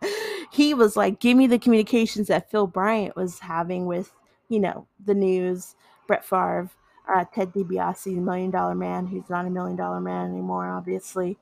[0.52, 4.12] he was like give me the communications that phil bryant was having with
[4.48, 5.74] you know the news
[6.08, 6.70] brett Favre,
[7.08, 11.38] uh, Ted DiBiase, the Million Dollar Man, who's not a Million Dollar Man anymore, obviously.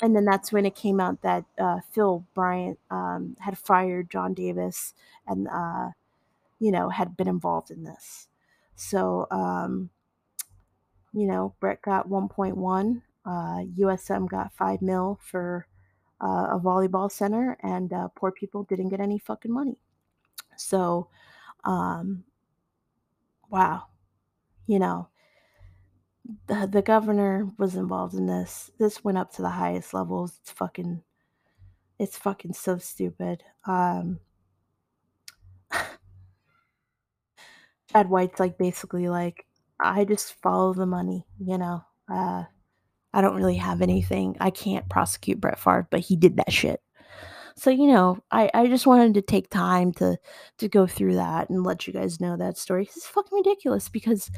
[0.00, 4.34] And then that's when it came out that uh, Phil Bryant um, had fired John
[4.34, 4.94] Davis
[5.26, 5.90] and, uh,
[6.60, 8.28] you know, had been involved in this.
[8.76, 9.90] So, um,
[11.12, 15.66] you know, Brett got 1.1, uh, USM got 5 mil for
[16.20, 19.76] uh, a volleyball center, and uh, poor people didn't get any fucking money.
[20.56, 21.08] So,
[21.64, 22.24] um,
[23.50, 23.84] wow,
[24.66, 25.08] you know,
[26.46, 28.70] the, the governor was involved in this.
[28.78, 30.38] This went up to the highest levels.
[30.42, 31.02] It's fucking,
[31.98, 33.42] it's fucking so stupid.
[33.66, 34.20] Um,
[37.90, 39.46] Shad White's like basically like,
[39.80, 41.84] I just follow the money, you know.
[42.08, 42.44] Uh,
[43.14, 44.36] I don't really have anything.
[44.40, 46.80] I can't prosecute Brett Favre, but he did that shit.
[47.56, 50.18] So you know, I I just wanted to take time to
[50.58, 52.84] to go through that and let you guys know that story.
[52.84, 54.30] It's fucking ridiculous because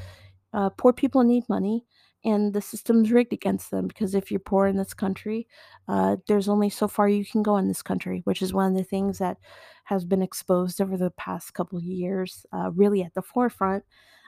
[0.53, 1.87] uh, poor people need money
[2.25, 5.47] and the system's rigged against them because if you're poor in this country,
[5.89, 8.77] uh, there's only so far you can go in this country, which is one of
[8.77, 9.39] the things that
[9.85, 13.85] has been exposed over the past couple years, uh, really at the forefront.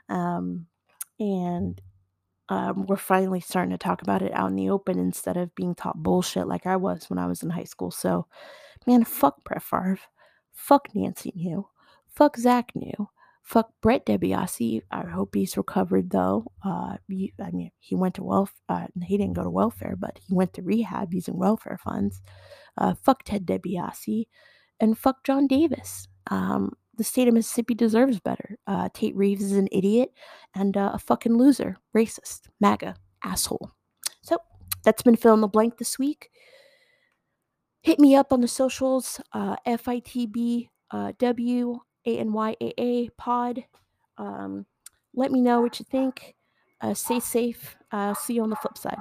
[0.09, 0.67] Um,
[1.19, 1.81] and
[2.49, 5.75] um, we're finally starting to talk about it out in the open instead of being
[5.75, 7.91] taught bullshit like I was when I was in high school.
[7.91, 8.27] So,
[8.87, 9.99] man, fuck Brett Favre.
[10.53, 11.69] Fuck Nancy New.
[12.09, 13.09] Fuck Zach New.
[13.43, 14.83] Fuck Brett DiBiase.
[14.91, 16.53] I hope he's recovered though.
[16.65, 18.55] Uh, I mean, he went to welfare.
[18.69, 22.21] Uh, he didn't go to welfare, but he went to rehab using welfare funds.
[22.77, 24.27] Uh, fuck Ted DiBiase,
[24.81, 26.09] and fuck John Davis.
[26.31, 28.59] Um, the state of Mississippi deserves better.
[28.67, 30.11] Uh, Tate Reeves is an idiot
[30.55, 33.71] and uh, a fucking loser, racist, MAGA, asshole.
[34.23, 34.37] So
[34.85, 36.31] that's been fill in the blank this week.
[37.83, 43.09] Hit me up on the socials, uh, FITB uh, W A N Y A A
[43.11, 43.65] pod.
[44.19, 44.67] Um,
[45.15, 46.35] let me know what you think.
[46.81, 47.77] Uh, stay safe.
[47.93, 48.99] Uh, see you on the flip side.